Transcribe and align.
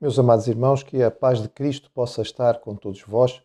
Meus 0.00 0.18
amados 0.18 0.48
irmãos, 0.48 0.82
que 0.82 1.02
a 1.02 1.10
paz 1.10 1.40
de 1.40 1.48
Cristo 1.48 1.88
possa 1.94 2.20
estar 2.20 2.58
com 2.58 2.74
todos 2.74 3.02
vós 3.02 3.40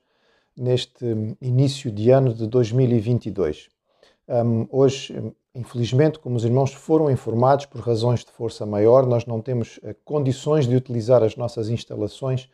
neste 0.58 1.06
início 1.40 1.92
de 1.92 2.10
ano 2.10 2.34
de 2.34 2.48
2022. 2.48 3.70
Um, 4.28 4.68
hoje, 4.72 5.34
infelizmente, 5.54 6.18
como 6.18 6.36
os 6.36 6.44
irmãos 6.44 6.74
foram 6.74 7.10
informados 7.10 7.68
por 7.68 7.82
razões 7.82 8.22
de 8.22 8.32
força 8.32 8.66
maior, 8.66 9.06
nós 9.06 9.28
não 9.28 9.42
temos 9.42 9.78
uh, 9.78 9.96
condições 10.04 10.68
de 10.68 10.76
utilizar 10.76 11.22
as 11.24 11.36
nossas 11.36 11.70
instalações 11.70 12.50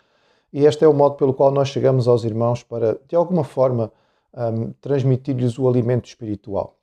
e 0.52 0.66
este 0.66 0.84
é 0.84 0.88
o 0.88 0.94
modo 0.94 1.16
pelo 1.16 1.34
qual 1.34 1.50
nós 1.50 1.70
chegamos 1.70 2.08
aos 2.08 2.26
irmãos 2.26 2.64
para, 2.64 3.00
de 3.08 3.16
alguma 3.16 3.46
forma, 3.46 3.92
um, 4.34 4.74
transmitir-lhes 4.82 5.58
o 5.58 5.70
alimento 5.70 6.06
espiritual. 6.06 6.76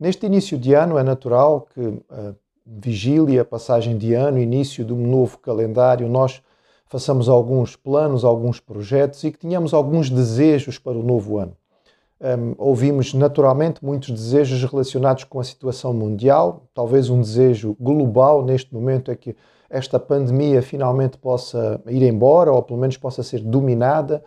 Neste 0.00 0.24
início 0.24 0.58
de 0.58 0.72
ano 0.72 0.98
é 0.98 1.02
natural 1.02 1.68
que 1.72 1.80
uh, 1.80 2.34
vigília, 2.66 3.44
passagem 3.44 3.96
de 3.96 4.12
ano, 4.12 4.38
início 4.38 4.84
de 4.84 4.92
um 4.92 5.06
novo 5.06 5.38
calendário, 5.38 6.08
nós 6.08 6.42
façamos 6.86 7.28
alguns 7.28 7.76
planos, 7.76 8.24
alguns 8.24 8.58
projetos 8.58 9.22
e 9.24 9.30
que 9.30 9.38
tenhamos 9.38 9.72
alguns 9.72 10.10
desejos 10.10 10.78
para 10.78 10.98
o 10.98 11.02
novo 11.02 11.38
ano. 11.38 11.56
Um, 12.18 12.54
ouvimos 12.56 13.12
naturalmente 13.12 13.84
muitos 13.84 14.10
desejos 14.10 14.64
relacionados 14.64 15.24
com 15.24 15.38
a 15.38 15.44
situação 15.44 15.92
mundial, 15.92 16.64
talvez 16.74 17.10
um 17.10 17.20
desejo 17.20 17.76
global 17.78 18.42
neste 18.42 18.72
momento 18.72 19.10
é 19.10 19.14
que 19.14 19.36
esta 19.68 19.98
pandemia 19.98 20.62
finalmente 20.62 21.18
possa 21.18 21.80
ir 21.86 22.02
embora 22.02 22.50
ou 22.52 22.62
pelo 22.62 22.80
menos 22.80 22.96
possa 22.96 23.22
ser 23.22 23.40
dominada. 23.40 24.24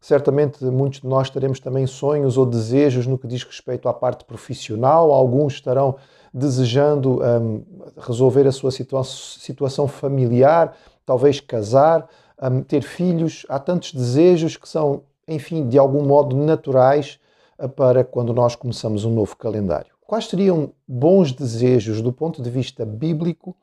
Certamente 0.00 0.64
muitos 0.64 1.00
de 1.00 1.06
nós 1.06 1.30
teremos 1.30 1.60
também 1.60 1.86
sonhos 1.86 2.36
ou 2.36 2.46
desejos 2.46 3.06
no 3.06 3.18
que 3.18 3.28
diz 3.28 3.44
respeito 3.44 3.88
à 3.88 3.92
parte 3.92 4.24
profissional, 4.24 5.12
alguns 5.12 5.52
estarão 5.52 5.96
desejando 6.32 7.20
um, 7.22 7.62
resolver 7.98 8.46
a 8.46 8.52
sua 8.52 8.70
situa 8.70 9.02
situação 9.04 9.88
familiar, 9.88 10.76
talvez 11.04 11.40
casar, 11.40 12.08
um, 12.42 12.62
ter 12.62 12.82
filhos. 12.82 13.44
Há 13.48 13.58
tantos 13.58 13.92
desejos 13.92 14.56
que 14.56 14.68
são, 14.68 15.02
enfim, 15.26 15.68
de 15.68 15.78
algum 15.78 16.04
modo 16.04 16.36
naturais 16.36 17.18
uh, 17.58 17.68
para 17.68 18.04
quando 18.04 18.32
nós 18.32 18.54
começamos 18.54 19.04
um 19.04 19.12
novo 19.12 19.36
calendário. 19.36 19.92
Quais 20.06 20.28
seriam 20.28 20.72
bons 20.86 21.32
desejos 21.32 22.02
do 22.02 22.12
ponto 22.12 22.42
de 22.42 22.50
vista 22.50 22.84
bíblico, 22.84 23.56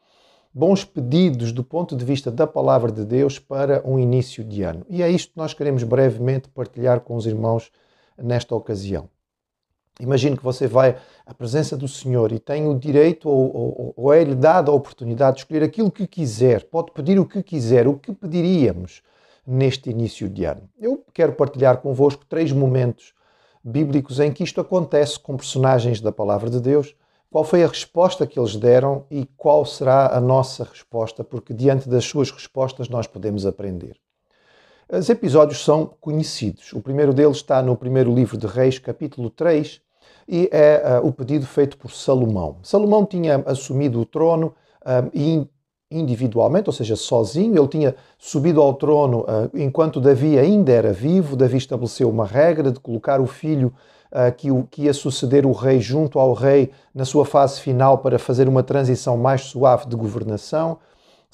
bons 0.54 0.84
pedidos 0.84 1.52
do 1.52 1.64
ponto 1.64 1.96
de 1.96 2.06
vista 2.06 2.32
da 2.32 2.48
palavra 2.48 2.92
de 2.92 3.04
Deus 3.04 3.38
para 3.38 3.82
um 3.86 4.00
início 4.00 4.44
de 4.44 4.64
ano? 4.64 4.86
E 4.90 5.02
é 5.02 5.10
isto 5.10 5.34
que 5.34 5.38
nós 5.38 5.54
queremos 5.54 5.84
brevemente 5.84 6.50
partilhar 6.50 7.02
com 7.02 7.16
os 7.16 7.26
irmãos 7.26 7.70
nesta 8.18 8.56
ocasião. 8.56 9.10
Imagine 10.00 10.38
que 10.38 10.44
você 10.44 10.68
vai 10.68 10.98
à 11.26 11.34
presença 11.34 11.76
do 11.76 11.88
Senhor 11.88 12.32
e 12.32 12.40
tem 12.40 12.68
o 12.68 12.78
direito 12.78 13.28
ou, 13.28 13.56
ou, 13.56 13.94
ou 13.98 14.14
é-lhe 14.14 14.36
dada 14.36 14.70
a 14.70 14.74
oportunidade 14.74 15.38
de 15.38 15.42
escolher 15.42 15.64
aquilo 15.64 15.90
que 15.90 16.06
quiser, 16.06 16.66
pode 16.66 16.92
pedir 16.92 17.20
o 17.20 17.26
que 17.26 17.42
quiser, 17.42 17.88
o 17.88 17.98
que 17.98 18.14
pediríamos 18.14 19.02
neste 19.46 19.90
início 19.90 20.30
de 20.30 20.46
ano. 20.46 20.70
Eu 20.80 21.04
quero 21.14 21.34
partilhar 21.34 21.78
convosco 21.78 22.26
três 22.26 22.52
momentos 22.52 23.14
bíblicos 23.64 24.20
em 24.20 24.32
que 24.32 24.44
isto 24.44 24.62
acontece 24.62 25.20
com 25.20 25.36
personagens 25.36 26.00
da 26.00 26.12
Palavra 26.12 26.50
de 26.50 26.60
Deus. 26.60 26.96
Qual 27.30 27.44
foi 27.44 27.64
a 27.64 27.68
resposta 27.68 28.28
que 28.28 28.40
eles 28.40 28.56
deram 28.56 29.06
e 29.10 29.26
qual 29.36 29.66
será 29.66 30.16
a 30.16 30.22
nossa 30.22 30.64
resposta, 30.64 31.24
porque 31.24 31.54
diante 31.54 31.90
das 31.90 32.06
suas 32.06 32.32
respostas 32.32 32.88
nós 32.88 33.08
podemos 33.08 33.46
aprender. 33.46 33.98
Os 34.90 35.10
episódios 35.10 35.66
são 35.66 35.86
conhecidos. 36.00 36.72
O 36.72 36.82
primeiro 36.82 37.14
deles 37.14 37.38
está 37.38 37.62
no 37.62 37.76
primeiro 37.76 38.14
livro 38.14 38.38
de 38.38 38.48
Reis, 38.48 38.80
capítulo 38.80 39.30
3, 39.30 39.82
e 40.28 40.50
é 40.52 41.00
uh, 41.02 41.08
o 41.08 41.12
pedido 41.14 41.46
feito 41.46 41.78
por 41.78 41.92
Salomão. 41.92 42.58
Salomão 42.62 43.06
tinha 43.06 43.44
assumido 43.46 44.02
o 44.02 44.06
trono 44.06 44.54
uh, 44.82 45.48
individualmente, 45.90 46.68
ou 46.68 46.74
seja, 46.74 46.98
sozinho, 46.98 47.58
ele 47.58 47.68
tinha 47.68 47.96
subido 48.18 48.62
ao 48.62 48.74
trono 48.74 49.22
uh, 49.22 49.50
enquanto 49.54 50.02
Davi 50.02 50.38
ainda 50.38 50.72
era 50.72 50.92
vivo. 50.92 51.36
Davi 51.38 51.58
estabeleceu 51.58 52.10
uma 52.10 52.26
regra 52.26 52.72
de 52.72 52.80
colocar 52.80 53.22
o 53.22 53.28
filho 53.28 53.74
que, 54.38 54.50
o, 54.50 54.64
que 54.64 54.84
ia 54.84 54.94
suceder 54.94 55.46
o 55.46 55.52
rei 55.52 55.82
junto 55.82 56.18
ao 56.18 56.32
rei 56.32 56.72
na 56.96 57.04
sua 57.04 57.26
fase 57.26 57.60
final 57.60 57.98
para 57.98 58.18
fazer 58.18 58.48
uma 58.48 58.64
transição 58.64 59.18
mais 59.18 59.42
suave 59.42 59.86
de 59.86 59.98
governação. 59.98 60.78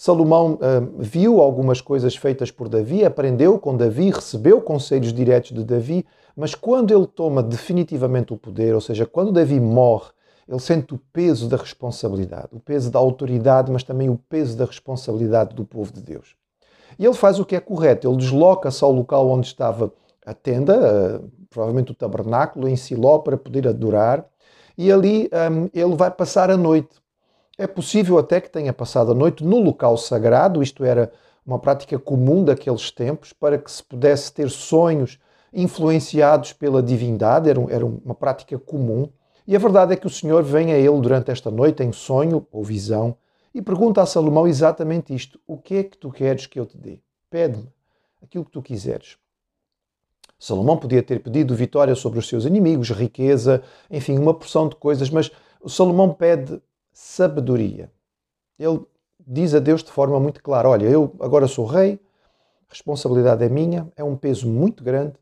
Salomão 0.04 0.56
uh, 0.56 1.02
viu 1.02 1.40
algumas 1.40 1.80
coisas 1.80 2.14
feitas 2.14 2.52
por 2.52 2.68
Davi, 2.68 3.06
aprendeu 3.06 3.58
com 3.58 3.78
Davi, 3.78 4.10
recebeu 4.10 4.60
conselhos 4.60 5.14
diretos 5.14 5.54
de 5.54 5.64
Davi, 5.64 6.06
mas 6.36 6.54
quando 6.54 6.94
ele 6.94 7.08
toma 7.08 7.42
definitivamente 7.42 8.34
o 8.34 8.38
poder, 8.38 8.76
ou 8.76 8.82
seja, 8.82 9.06
quando 9.06 9.32
Davi 9.32 9.62
morre, 9.62 10.12
ele 10.46 10.60
sente 10.60 10.94
o 10.94 11.00
peso 11.14 11.48
da 11.48 11.56
responsabilidade, 11.56 12.50
o 12.52 12.60
peso 12.60 12.92
da 12.92 13.00
autoridade, 13.00 13.72
mas 13.72 13.82
também 13.82 14.10
o 14.10 14.18
peso 14.28 14.58
da 14.58 14.66
responsabilidade 14.66 15.56
do 15.56 15.64
povo 15.64 15.94
de 15.94 16.02
Deus. 16.02 16.36
E 17.00 17.06
ele 17.06 17.16
faz 17.16 17.40
o 17.40 17.46
que 17.46 17.56
é 17.56 17.62
correto, 17.62 18.06
ele 18.06 18.18
desloca-se 18.18 18.84
ao 18.84 18.92
local 18.92 19.30
onde 19.30 19.48
estava 19.48 19.94
a 20.26 20.34
tenda, 20.34 21.22
uh, 21.24 21.32
provavelmente 21.50 21.94
o 21.94 21.96
tabernáculo, 21.96 22.68
em 22.68 22.76
Siló, 22.76 23.20
para 23.20 23.38
poder 23.38 23.70
adorar, 23.70 24.26
e 24.78 24.92
ali 24.92 25.30
um, 25.50 25.70
ele 25.74 25.96
vai 25.96 26.12
passar 26.12 26.52
a 26.52 26.58
noite. 26.58 27.03
É 27.58 27.68
possível 27.68 28.18
até 28.18 28.42
que 28.42 28.50
tenha 28.50 28.74
passado 28.74 29.12
a 29.12 29.16
noite 29.16 29.44
no 29.44 29.60
local 29.60 29.96
sagrado, 29.98 30.64
isto 30.64 30.84
era 30.84 31.12
uma 31.46 31.60
prática 31.60 32.00
comum 32.00 32.44
daqueles 32.44 32.90
tempos, 32.90 33.32
para 33.32 33.58
que 33.58 33.72
se 33.72 33.84
pudesse 33.84 34.34
ter 34.34 34.50
sonhos 34.50 35.20
influenciados 35.54 36.52
pela 36.52 36.82
divindade, 36.82 37.50
era, 37.50 37.62
era 37.70 37.86
uma 37.86 38.16
prática 38.16 38.58
comum. 38.58 39.08
E 39.46 39.56
a 39.56 39.60
verdade 39.60 39.94
é 39.94 39.96
que 39.96 40.08
o 40.08 40.10
Senhor 40.10 40.42
vem 40.42 40.72
a 40.72 40.78
ele 40.78 41.00
durante 41.00 41.30
esta 41.30 41.52
noite 41.52 41.84
em 41.84 41.92
sonho 41.92 42.48
ou 42.52 42.64
visão 42.64 43.16
e 43.54 43.62
pergunta 43.62 44.02
a 44.02 44.06
Salomão 44.06 44.48
exatamente 44.48 45.14
isto: 45.14 45.40
O 45.46 45.58
que 45.58 45.76
é 45.76 45.84
que 45.84 45.98
tu 45.98 46.10
queres 46.10 46.48
que 46.48 46.60
eu 46.60 46.66
te 46.66 46.78
dê? 46.78 47.00
Pede-me 47.30 47.68
aquilo 48.22 48.46
que 48.46 48.52
tu 48.52 48.62
quiseres. 48.62 49.18
Salomão 50.40 50.78
podia 50.78 51.04
ter 51.04 51.20
pedido 51.20 51.56
vitória 51.56 51.94
sobre 51.94 52.20
os 52.20 52.28
seus 52.28 52.46
inimigos, 52.46 52.90
riqueza, 52.90 53.62
enfim, 53.92 54.18
uma 54.18 54.34
porção 54.34 54.68
de 54.68 54.76
coisas, 54.76 55.10
mas 55.10 55.32
Salomão 55.68 56.14
pede 56.14 56.60
sabedoria. 56.94 57.92
Ele 58.58 58.82
diz 59.26 59.54
a 59.54 59.60
Deus 59.60 59.84
de 59.84 59.92
forma 59.92 60.20
muito 60.20 60.42
clara: 60.42 60.70
Olha, 60.70 60.86
eu 60.86 61.14
agora 61.20 61.48
sou 61.48 61.66
rei, 61.66 62.00
responsabilidade 62.70 63.44
é 63.44 63.50
minha, 63.50 63.88
é 63.96 64.04
um 64.04 64.16
peso 64.16 64.48
muito 64.48 64.84
grande. 64.84 65.14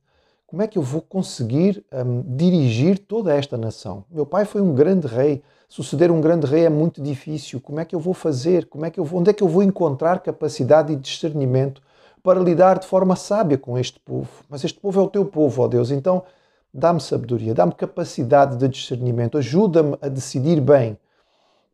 Como 0.45 0.61
é 0.61 0.67
que 0.67 0.77
eu 0.77 0.81
vou 0.81 1.01
conseguir 1.01 1.81
um, 1.93 2.35
dirigir 2.35 2.99
toda 2.99 3.33
esta 3.33 3.57
nação? 3.57 4.03
Meu 4.11 4.25
pai 4.25 4.43
foi 4.43 4.61
um 4.61 4.75
grande 4.75 5.07
rei. 5.07 5.41
Suceder 5.69 6.11
um 6.11 6.19
grande 6.19 6.45
rei 6.45 6.65
é 6.65 6.69
muito 6.69 7.01
difícil. 7.01 7.61
Como 7.61 7.79
é 7.79 7.85
que 7.85 7.95
eu 7.95 7.99
vou 8.01 8.13
fazer? 8.13 8.65
Como 8.65 8.85
é 8.85 8.91
que 8.91 8.99
eu 8.99 9.05
vou, 9.05 9.21
onde 9.21 9.29
é 9.29 9.33
que 9.33 9.41
eu 9.41 9.47
vou 9.47 9.63
encontrar 9.63 10.19
capacidade 10.19 10.91
e 10.91 10.97
discernimento 10.97 11.81
para 12.21 12.37
lidar 12.37 12.79
de 12.79 12.85
forma 12.85 13.15
sábia 13.15 13.57
com 13.57 13.77
este 13.77 13.97
povo? 14.01 14.29
Mas 14.49 14.65
este 14.65 14.77
povo 14.77 14.99
é 14.99 15.03
o 15.03 15.07
teu 15.07 15.23
povo, 15.23 15.63
ó 15.63 15.69
Deus. 15.69 15.89
Então, 15.89 16.23
dá-me 16.73 16.99
sabedoria, 16.99 17.53
dá-me 17.53 17.71
capacidade 17.71 18.57
de 18.57 18.67
discernimento, 18.67 19.37
ajuda-me 19.37 19.97
a 20.01 20.09
decidir 20.09 20.59
bem 20.59 20.97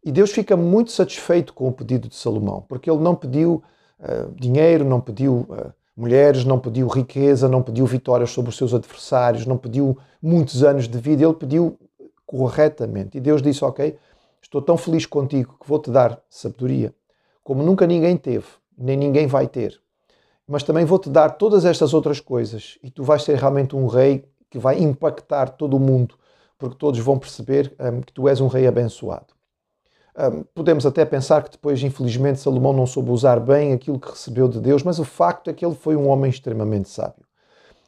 e 0.07 0.12
Deus 0.12 0.31
fica 0.31 0.56
muito 0.56 0.90
satisfeito 0.94 1.53
com 1.53 1.68
o 1.68 1.72
pedido 1.73 2.07
de 2.07 2.16
Salomão, 2.16 2.63
porque 2.66 2.90
ele 2.90 3.01
não 3.01 3.13
pediu 3.13 3.62
uh, 4.00 4.34
dinheiro, 4.40 4.85
não 4.85 5.01
pediu 5.01 5.45
uh, 5.50 5.73
mulheres, 5.97 6.45
não 6.45 6.57
pediu 6.57 6.88
riqueza, 6.88 7.50
não 7.50 7.62
pediu 7.62 7.85
vitórias 7.85 8.31
sobre 8.31 8.47
os 8.47 8.56
seus 8.56 8.73
adversários, 8.73 9.45
não 9.45 9.57
pediu 9.57 9.97
muitos 10.22 10.63
anos 10.63 10.88
de 10.88 10.97
vida, 10.97 11.25
ele 11.25 11.34
pediu 11.34 11.78
corretamente. 12.25 13.18
E 13.18 13.19
Deus 13.19 13.41
disse: 13.41 13.66
Ok, 13.66 13.97
estou 14.41 14.62
tão 14.62 14.78
feliz 14.78 15.06
contigo 15.06 15.57
que 15.59 15.68
vou-te 15.68 15.91
dar 15.91 16.22
sabedoria, 16.29 16.95
como 17.44 17.62
nunca 17.62 17.85
ninguém 17.85 18.16
teve, 18.16 18.47
nem 18.78 18.95
ninguém 18.95 19.28
vai 19.28 19.45
ter. 19.45 19.78
Mas 20.47 20.63
também 20.63 20.85
vou-te 20.85 21.09
dar 21.09 21.31
todas 21.31 21.66
estas 21.66 21.94
outras 21.94 22.22
coisas, 22.22 22.79
e 22.81 22.89
tu 22.89 23.03
vais 23.03 23.24
ser 23.24 23.35
realmente 23.35 23.75
um 23.75 23.88
rei 23.88 24.24
que 24.50 24.57
vai 24.57 24.81
impactar 24.81 25.50
todo 25.50 25.75
o 25.75 25.79
mundo, 25.81 26.16
porque 26.57 26.78
todos 26.78 26.97
vão 27.01 27.19
perceber 27.19 27.75
um, 27.77 28.00
que 28.00 28.13
tu 28.13 28.30
és 28.30 28.39
um 28.39 28.48
rei 28.48 28.65
abençoado 28.65 29.37
podemos 30.54 30.86
até 30.86 31.06
pensar 31.06 31.44
que 31.44 31.52
depois, 31.52 31.81
infelizmente, 31.84 32.40
Salomão 32.40 32.74
não 32.74 32.88
soube 32.88 33.12
usar 33.12 33.40
bem 33.40 33.74
aquilo 33.74 34.00
que 34.00 34.10
recebeu 34.10 34.48
de 34.48 34.60
Deus, 34.60 34.81
mas 34.84 34.98
o 35.00 35.04
facto 35.04 35.50
é 35.50 35.54
que 35.54 35.66
ele 35.66 35.75
foi 35.75 35.96
um 35.96 36.08
homem 36.08 36.30
extremamente 36.30 36.90
sábio. 36.90 37.25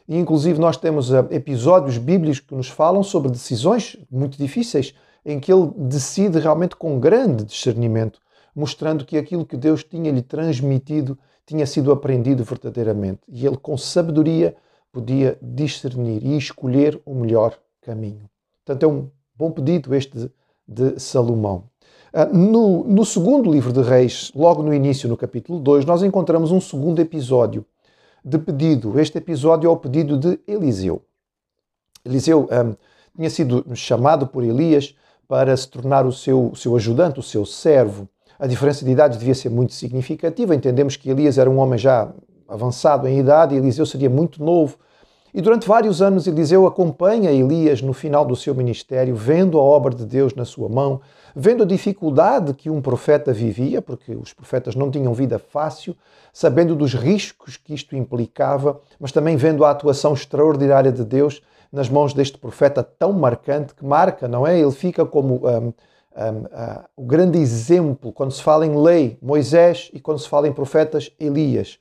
E, 0.08 0.18
inclusive, 0.18 0.60
nós 0.60 0.78
temos 0.78 1.12
uh, 1.12 1.28
episódios 1.30 1.98
bíblicos 1.98 2.40
que 2.40 2.56
nos 2.56 2.68
falam 2.68 3.04
sobre 3.04 3.32
decisões 3.32 3.98
muito 4.12 4.38
difíceis, 4.38 4.94
em 5.26 5.40
que 5.40 5.52
ele 5.52 5.72
decide 5.76 6.40
realmente 6.40 6.76
com 6.76 7.00
grande 7.00 7.44
discernimento, 7.44 8.20
mostrando 8.56 9.06
que 9.06 9.18
aquilo 9.18 9.46
que 9.46 9.58
Deus 9.58 9.84
tinha-lhe 9.84 10.22
transmitido 10.22 11.18
tinha 11.46 11.66
sido 11.66 11.92
aprendido 11.92 12.44
verdadeiramente. 12.44 13.22
E 13.28 13.46
ele, 13.46 13.58
com 13.58 13.78
sabedoria, 13.78 14.56
podia 14.92 15.38
discernir 15.42 16.24
e 16.24 16.38
escolher 16.38 17.00
o 17.06 17.14
melhor 17.14 17.58
caminho. 17.82 18.30
Portanto, 18.66 18.84
é 18.84 18.88
um 18.88 19.10
bom 19.36 19.52
pedido 19.52 19.94
este 19.94 20.32
de 20.68 21.00
Salomão. 21.00 21.69
Ah, 22.12 22.26
no, 22.26 22.84
no, 22.86 23.06
segundo 23.06 23.52
livro 23.52 23.72
de 23.72 23.82
Reis, 23.82 24.32
logo 24.36 24.64
no 24.64 24.74
início, 24.74 25.08
no 25.08 25.16
capítulo 25.16 25.60
2, 25.60 25.86
nós 25.86 26.02
encontramos 26.02 26.52
um 26.52 26.60
segundo 26.60 27.00
episódio 27.00 27.64
de 28.26 28.40
pedido. 28.40 29.00
Este 29.00 29.20
episódio 29.20 29.68
é 29.68 29.72
o 29.72 29.78
pedido 29.78 30.18
de 30.18 30.40
Eliseu. 30.48 31.04
Eliseu 32.04 32.50
um, 32.52 32.76
tinha 33.16 33.30
sido 33.30 33.64
chamado 33.76 34.26
por 34.26 34.44
Elias 34.44 34.96
para 35.28 35.56
se 35.56 35.68
tornar 35.68 36.08
o 36.08 36.12
seu, 36.12 36.52
seu 36.56 36.76
ajudante, 36.76 37.20
o 37.20 37.24
seu 37.24 37.46
servo. 37.46 38.10
A 38.40 38.48
diferença 38.48 38.84
de 38.84 38.90
idades 38.90 39.20
devia 39.20 39.36
ser 39.36 39.50
muito 39.50 39.74
significativa. 39.74 40.56
Entendemos 40.56 40.96
que 40.96 41.12
Elias 41.12 41.38
era 41.38 41.50
um 41.50 41.60
homem 41.60 41.78
já 41.78 42.12
avançado 42.48 43.08
em 43.08 43.20
idade 43.20 43.54
e 43.54 43.60
Eliseu 43.60 43.86
seria 43.86 44.10
muito 44.10 44.44
novo. 44.44 44.78
E 45.32 45.42
durante 45.42 45.68
vários 45.68 46.02
anos 46.02 46.26
Eliseu 46.26 46.66
acompanha 46.66 47.32
Elias 47.32 47.84
no 47.84 47.94
final 47.94 48.26
do 48.26 48.36
seu 48.36 48.56
ministério, 48.56 49.16
vendo 49.16 49.60
a 49.60 49.62
obra 49.62 49.94
de 49.94 50.06
Deus 50.06 50.34
na 50.34 50.44
sua 50.44 50.68
mão, 50.68 51.00
vendo 51.36 51.64
a 51.64 51.66
dificuldade 51.66 52.54
que 52.54 52.70
um 52.70 52.82
profeta 52.82 53.32
vivia, 53.34 53.82
porque 53.82 54.16
os 54.16 54.34
profetas 54.34 54.76
não 54.76 54.90
tinham 54.90 55.14
vida 55.14 55.40
fácil, 55.40 55.96
sabendo 56.34 56.76
dos 56.76 56.94
riscos 56.94 57.58
que 57.58 57.74
isto 57.74 57.96
implicava, 57.96 58.80
mas 59.00 59.12
também 59.12 59.36
vendo 59.36 59.66
a 59.66 59.72
atuação 59.72 60.14
extraordinária 60.14 60.92
de 60.92 61.04
Deus 61.04 61.42
nas 61.72 61.90
mãos 61.90 62.14
deste 62.14 62.38
profeta 62.38 62.84
tão 62.84 63.14
marcante 63.14 63.76
que 63.76 63.86
marca, 63.86 64.28
não 64.28 64.46
é? 64.46 64.60
Ele 64.60 64.72
fica 64.72 65.06
como 65.06 65.36
um, 65.46 65.68
um, 65.68 65.70
uh, 65.70 66.84
o 66.96 67.04
grande 67.04 67.38
exemplo 67.38 68.12
quando 68.12 68.32
se 68.32 68.42
fala 68.42 68.66
em 68.66 68.76
lei, 68.82 69.18
Moisés, 69.22 69.90
e 69.94 70.00
quando 70.00 70.20
se 70.20 70.28
fala 70.28 70.48
em 70.48 70.54
profetas, 70.54 71.12
Elias. 71.20 71.78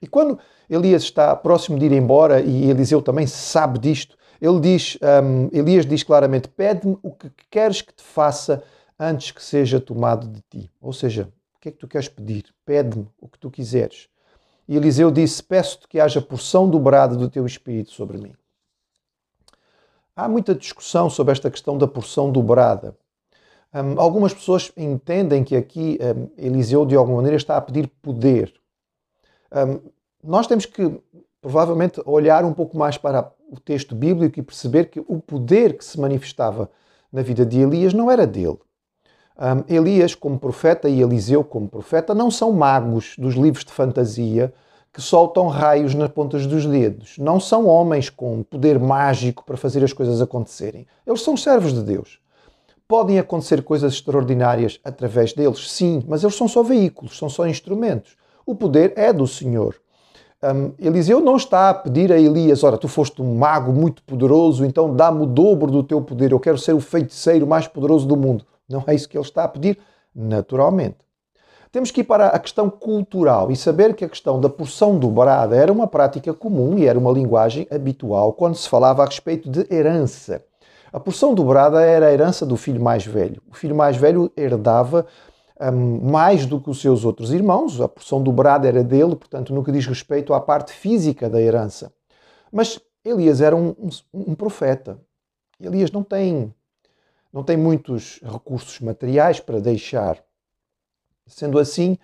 E 0.00 0.06
quando 0.06 0.38
Elias 0.68 1.02
está 1.02 1.34
próximo 1.34 1.78
de 1.78 1.86
ir 1.86 1.92
embora, 1.92 2.40
e 2.40 2.70
Eliseu 2.70 3.02
também 3.02 3.26
sabe 3.26 3.78
disto, 3.78 4.16
ele 4.40 4.60
diz, 4.60 4.98
um, 5.22 5.48
Elias 5.52 5.86
diz 5.86 6.02
claramente: 6.02 6.48
Pede-me 6.48 6.98
o 7.02 7.10
que 7.10 7.30
queres 7.50 7.80
que 7.80 7.94
te 7.94 8.02
faça 8.02 8.62
antes 8.98 9.30
que 9.30 9.42
seja 9.42 9.80
tomado 9.80 10.28
de 10.28 10.40
ti. 10.48 10.70
Ou 10.80 10.92
seja, 10.92 11.28
o 11.56 11.60
que 11.60 11.68
é 11.68 11.72
que 11.72 11.78
tu 11.78 11.88
queres 11.88 12.08
pedir? 12.08 12.46
Pede-me 12.64 13.08
o 13.20 13.28
que 13.28 13.38
tu 13.38 13.50
quiseres. 13.50 14.08
E 14.68 14.76
Eliseu 14.76 15.10
disse: 15.10 15.42
Peço-te 15.42 15.86
que 15.88 16.00
haja 16.00 16.20
porção 16.20 16.68
dobrada 16.68 17.16
do 17.16 17.28
teu 17.28 17.44
espírito 17.46 17.90
sobre 17.90 18.18
mim. 18.18 18.34
Há 20.16 20.28
muita 20.28 20.54
discussão 20.54 21.10
sobre 21.10 21.32
esta 21.32 21.50
questão 21.50 21.76
da 21.76 21.88
porção 21.88 22.30
dobrada. 22.30 22.96
Um, 23.74 24.00
algumas 24.00 24.32
pessoas 24.32 24.70
entendem 24.76 25.42
que 25.42 25.56
aqui 25.56 25.98
um, 26.00 26.30
Eliseu, 26.38 26.86
de 26.86 26.94
alguma 26.94 27.16
maneira, 27.16 27.36
está 27.36 27.56
a 27.56 27.60
pedir 27.60 27.88
poder. 28.00 28.54
Um, 29.52 29.80
nós 30.22 30.46
temos 30.46 30.64
que, 30.64 31.00
provavelmente, 31.40 32.00
olhar 32.06 32.44
um 32.44 32.52
pouco 32.52 32.78
mais 32.78 32.96
para 32.96 33.32
o 33.50 33.58
texto 33.58 33.94
bíblico 33.96 34.38
e 34.38 34.42
perceber 34.42 34.84
que 34.84 35.00
o 35.00 35.20
poder 35.20 35.76
que 35.76 35.84
se 35.84 35.98
manifestava 35.98 36.70
na 37.12 37.20
vida 37.20 37.44
de 37.44 37.60
Elias 37.60 37.92
não 37.92 38.08
era 38.08 38.26
dele. 38.26 38.58
Um, 39.36 39.74
Elias, 39.74 40.14
como 40.14 40.38
profeta, 40.38 40.88
e 40.88 41.02
Eliseu, 41.02 41.42
como 41.42 41.68
profeta, 41.68 42.14
não 42.14 42.30
são 42.30 42.52
magos 42.52 43.14
dos 43.18 43.34
livros 43.34 43.64
de 43.64 43.72
fantasia 43.72 44.52
que 44.92 45.02
soltam 45.02 45.48
raios 45.48 45.92
nas 45.92 46.08
pontas 46.08 46.46
dos 46.46 46.64
dedos. 46.64 47.18
Não 47.18 47.40
são 47.40 47.66
homens 47.66 48.08
com 48.08 48.44
poder 48.44 48.78
mágico 48.78 49.44
para 49.44 49.56
fazer 49.56 49.82
as 49.82 49.92
coisas 49.92 50.22
acontecerem. 50.22 50.86
Eles 51.04 51.20
são 51.20 51.36
servos 51.36 51.72
de 51.72 51.82
Deus. 51.82 52.20
Podem 52.86 53.18
acontecer 53.18 53.62
coisas 53.64 53.94
extraordinárias 53.94 54.78
através 54.84 55.32
deles, 55.32 55.68
sim, 55.72 56.04
mas 56.06 56.22
eles 56.22 56.36
são 56.36 56.46
só 56.46 56.62
veículos, 56.62 57.18
são 57.18 57.28
só 57.28 57.44
instrumentos. 57.44 58.16
O 58.46 58.54
poder 58.54 58.92
é 58.94 59.12
do 59.12 59.26
Senhor. 59.26 59.74
Um, 60.40 60.72
Eliseu 60.78 61.20
não 61.20 61.36
está 61.36 61.70
a 61.70 61.74
pedir 61.74 62.12
a 62.12 62.18
Elias: 62.18 62.62
Ora, 62.62 62.78
tu 62.78 62.86
foste 62.86 63.20
um 63.20 63.34
mago 63.34 63.72
muito 63.72 64.02
poderoso, 64.02 64.64
então 64.64 64.94
dá-me 64.94 65.22
o 65.22 65.26
dobro 65.26 65.72
do 65.72 65.82
teu 65.82 66.02
poder, 66.02 66.30
eu 66.30 66.38
quero 66.38 66.58
ser 66.58 66.74
o 66.74 66.80
feiticeiro 66.80 67.46
mais 67.46 67.66
poderoso 67.66 68.06
do 68.06 68.16
mundo. 68.16 68.44
Não 68.68 68.84
é 68.86 68.94
isso 68.94 69.08
que 69.08 69.16
ele 69.16 69.24
está 69.24 69.44
a 69.44 69.48
pedir, 69.48 69.78
naturalmente. 70.14 70.98
Temos 71.70 71.90
que 71.90 72.02
ir 72.02 72.04
para 72.04 72.28
a 72.28 72.38
questão 72.38 72.70
cultural 72.70 73.50
e 73.50 73.56
saber 73.56 73.94
que 73.94 74.04
a 74.04 74.08
questão 74.08 74.40
da 74.40 74.48
porção 74.48 74.96
dobrada 74.98 75.56
era 75.56 75.72
uma 75.72 75.88
prática 75.88 76.32
comum 76.32 76.78
e 76.78 76.86
era 76.86 76.98
uma 76.98 77.10
linguagem 77.10 77.66
habitual 77.70 78.32
quando 78.32 78.54
se 78.54 78.68
falava 78.68 79.02
a 79.02 79.06
respeito 79.06 79.50
de 79.50 79.66
herança. 79.74 80.44
A 80.92 81.00
porção 81.00 81.34
dobrada 81.34 81.82
era 81.82 82.06
a 82.06 82.12
herança 82.12 82.46
do 82.46 82.56
filho 82.56 82.80
mais 82.80 83.04
velho. 83.04 83.42
O 83.50 83.56
filho 83.56 83.74
mais 83.74 83.96
velho 83.96 84.30
herdava 84.36 85.04
um, 85.60 86.10
mais 86.10 86.46
do 86.46 86.60
que 86.60 86.70
os 86.70 86.80
seus 86.80 87.04
outros 87.04 87.32
irmãos, 87.32 87.80
a 87.80 87.88
porção 87.88 88.22
dobrada 88.22 88.68
era 88.68 88.82
dele, 88.82 89.16
portanto, 89.16 89.52
no 89.52 89.64
que 89.64 89.72
diz 89.72 89.86
respeito 89.86 90.32
à 90.32 90.40
parte 90.40 90.72
física 90.72 91.28
da 91.28 91.40
herança. 91.40 91.92
Mas 92.52 92.80
Elias 93.04 93.40
era 93.40 93.54
um, 93.54 93.70
um, 93.70 93.90
um 94.12 94.34
profeta. 94.34 95.00
Elias 95.60 95.90
não 95.90 96.02
tem, 96.02 96.54
não 97.34 97.42
tem 97.42 97.56
muitos 97.56 98.20
recursos 98.22 98.78
materiais 98.78 99.40
para 99.40 99.58
deixar. 99.58 100.22
Sendo 101.26 101.58
assim, 101.58 101.98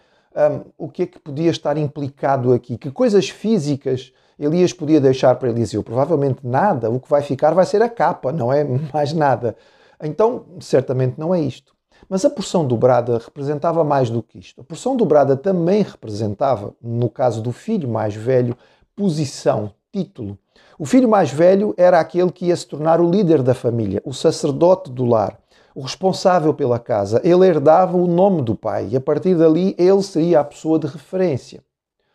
o 0.77 0.89
que 0.89 1.05
é 1.05 1.07
que 1.07 1.21
podia 1.21 1.53
estar 1.53 1.77
implicado 1.77 2.53
aqui? 2.53 2.77
Que 2.77 2.91
coisas 2.91 3.31
físicas 3.31 4.13
Elias 4.37 4.73
podia 4.73 5.01
deixar 5.01 5.37
para 5.37 5.49
Eliseu? 5.49 5.85
Provavelmente 5.85 6.45
nada. 6.45 6.91
O 6.91 6.99
que 6.99 7.09
vai 7.09 7.23
ficar 7.23 7.55
vai 7.55 7.65
ser 7.65 7.81
a 7.81 7.89
capa, 7.89 8.33
não 8.33 8.53
é 8.53 8.65
mais 8.93 9.13
nada. 9.13 9.57
Então, 10.03 10.47
certamente 10.61 11.15
não 11.17 11.33
é 11.33 11.41
isto. 11.41 11.77
Mas 12.09 12.25
a 12.25 12.31
porção 12.31 12.67
dobrada 12.67 13.19
representava 13.19 13.85
mais 13.85 14.11
do 14.11 14.23
que 14.25 14.39
isto. 14.39 14.61
A 14.63 14.65
porção 14.65 14.97
dobrada 14.97 15.37
também 15.37 15.83
representava, 15.83 16.75
no 16.83 17.09
caso 17.09 17.41
do 17.41 17.53
filho 17.53 17.89
mais 17.89 18.17
velho, 18.17 18.57
posição, 18.97 19.73
título. 19.93 20.37
O 20.79 20.87
filho 20.87 21.09
mais 21.09 21.31
velho 21.31 21.75
era 21.77 22.01
aquele 22.01 22.33
que 22.33 22.47
ia 22.47 22.57
se 22.57 22.67
tornar 22.67 23.01
o 23.01 23.11
líder 23.11 23.43
da 23.43 23.55
família, 23.55 24.01
o 24.05 24.15
sacerdote 24.15 24.91
do 24.91 25.05
lar, 25.05 25.39
o 25.75 25.83
responsável 25.83 26.55
pela 26.55 26.79
casa. 26.79 27.21
Ele 27.23 27.47
herdava 27.47 27.97
o 27.97 28.07
nome 28.07 28.43
do 28.43 28.55
pai 28.55 28.89
e 28.91 28.97
a 28.97 29.01
partir 29.01 29.37
dali 29.37 29.75
ele 29.79 30.03
seria 30.03 30.41
a 30.41 30.45
pessoa 30.45 30.79
de 30.79 30.87
referência. 30.87 31.63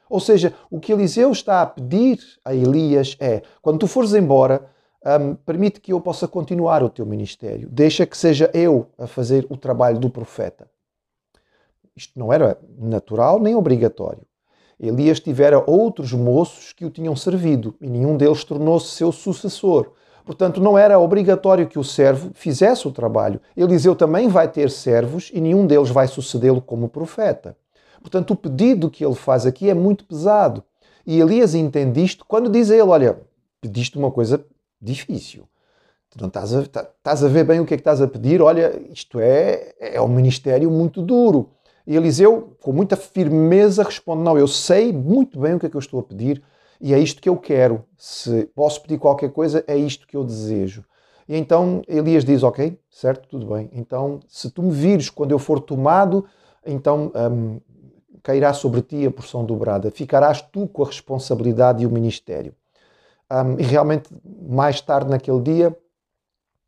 Ou 0.10 0.20
seja, 0.20 0.54
o 0.70 0.80
que 0.80 0.92
Eliseu 0.92 1.32
está 1.32 1.62
a 1.62 1.66
pedir 1.66 2.20
a 2.44 2.54
Elias 2.54 3.16
é: 3.20 3.42
quando 3.62 3.80
tu 3.80 3.88
fores 3.88 4.14
embora, 4.14 4.66
um, 5.06 5.36
permite 5.36 5.80
que 5.80 5.94
eu 5.94 6.02
possa 6.02 6.28
continuar 6.28 6.82
o 6.84 6.90
teu 6.90 7.06
ministério. 7.06 7.70
Deixa 7.72 8.06
que 8.06 8.18
seja 8.18 8.50
eu 8.54 8.88
a 8.98 9.06
fazer 9.08 9.46
o 9.50 9.58
trabalho 9.58 10.00
do 10.00 10.10
profeta. 10.10 10.68
Isto 11.96 12.18
não 12.20 12.34
era 12.34 12.58
natural 12.78 13.40
nem 13.40 13.56
obrigatório. 13.56 14.22
Elias 14.80 15.20
tivera 15.20 15.64
outros 15.66 16.12
moços 16.14 16.74
que 16.74 16.86
o 16.86 16.90
tinham 16.90 17.16
servido 17.16 17.76
e 17.80 17.90
nenhum 17.90 18.18
deles 18.18 18.44
tornou-se 18.44 18.92
seu 18.92 19.12
sucessor. 19.12 19.92
Portanto, 20.26 20.60
não 20.60 20.78
era 20.78 21.00
obrigatório 21.00 21.68
que 21.68 21.78
o 21.78 21.84
servo 21.84 22.32
fizesse 22.34 22.88
o 22.88 22.92
trabalho. 22.92 23.40
Eliseu 23.56 23.96
também 23.96 24.28
vai 24.28 24.48
ter 24.48 24.72
servos 24.72 25.32
e 25.34 25.40
nenhum 25.40 25.68
deles 25.68 25.90
vai 25.90 26.08
sucedê-lo 26.08 26.62
como 26.62 26.90
profeta. 26.90 27.56
Portanto, 28.02 28.32
o 28.32 28.36
pedido 28.36 28.90
que 28.90 29.06
ele 29.06 29.16
faz 29.16 29.46
aqui 29.46 29.70
é 29.70 29.74
muito 29.74 30.04
pesado. 30.04 30.64
E 31.06 31.20
Elias 31.20 31.54
entende 31.54 32.04
isto 32.04 32.26
quando 32.26 32.50
diz 32.50 32.72
a 32.72 32.74
ele: 32.74 32.90
Olha, 32.90 33.20
pediste 33.62 33.98
uma 33.98 34.12
coisa 34.12 34.44
difícil. 34.82 35.48
Não 36.20 36.28
estás 36.28 36.54
a, 36.54 36.66
tá, 36.66 36.90
estás 36.98 37.24
a 37.24 37.28
ver 37.28 37.44
bem 37.44 37.60
o 37.60 37.66
que 37.66 37.74
é 37.74 37.78
que 37.78 37.82
estás 37.82 38.02
a 38.02 38.08
pedir, 38.08 38.42
olha, 38.42 38.82
isto 38.90 39.20
é, 39.20 39.74
é 39.80 40.02
um 40.02 40.08
ministério 40.08 40.72
muito 40.72 41.02
duro. 41.02 41.52
E 41.88 41.96
Eliseu, 41.96 42.56
com 42.62 42.72
muita 42.72 42.96
firmeza, 42.96 43.84
responde: 43.84 44.24
Não, 44.24 44.38
eu 44.38 44.48
sei 44.48 44.92
muito 44.92 45.40
bem 45.40 45.56
o 45.56 45.60
que 45.60 45.68
é 45.68 45.70
que 45.70 45.76
eu 45.76 45.80
estou 45.80 46.00
a 46.00 46.04
pedir 46.04 46.42
e 46.80 46.94
é 46.94 47.00
isto 47.00 47.22
que 47.22 47.30
eu 47.30 47.38
quero. 47.38 47.84
Se 47.98 48.46
posso 48.56 48.82
pedir 48.82 48.98
qualquer 48.98 49.32
coisa, 49.32 49.64
é 49.68 49.78
isto 49.78 50.08
que 50.08 50.18
eu 50.18 50.24
desejo. 50.24 50.84
E 51.28 51.36
então 51.36 51.82
Elias 51.88 52.26
diz: 52.26 52.44
Ok, 52.44 52.80
certo, 52.90 53.28
tudo 53.28 53.46
bem. 53.48 53.70
Então, 53.74 54.20
se 54.28 54.50
tu 54.50 54.62
me 54.62 54.72
vires 54.72 55.10
quando 55.10 55.32
eu 55.32 55.40
for 55.40 55.60
tomado, 55.60 56.26
então 56.66 57.12
um, 57.16 57.60
cairá 58.22 58.54
sobre 58.54 58.82
ti 58.82 59.06
a 59.06 59.12
porção 59.12 59.46
dobrada. 59.46 59.92
Ficarás 59.92 60.42
tu 60.42 60.68
com 60.68 60.84
a 60.84 60.88
responsabilidade 60.88 61.84
e 61.84 61.86
o 61.86 61.92
ministério. 61.92 62.54
Um, 63.32 63.60
e 63.60 63.64
realmente, 63.64 64.10
mais 64.48 64.82
tarde 64.82 65.10
naquele 65.10 65.42
dia, 65.42 65.78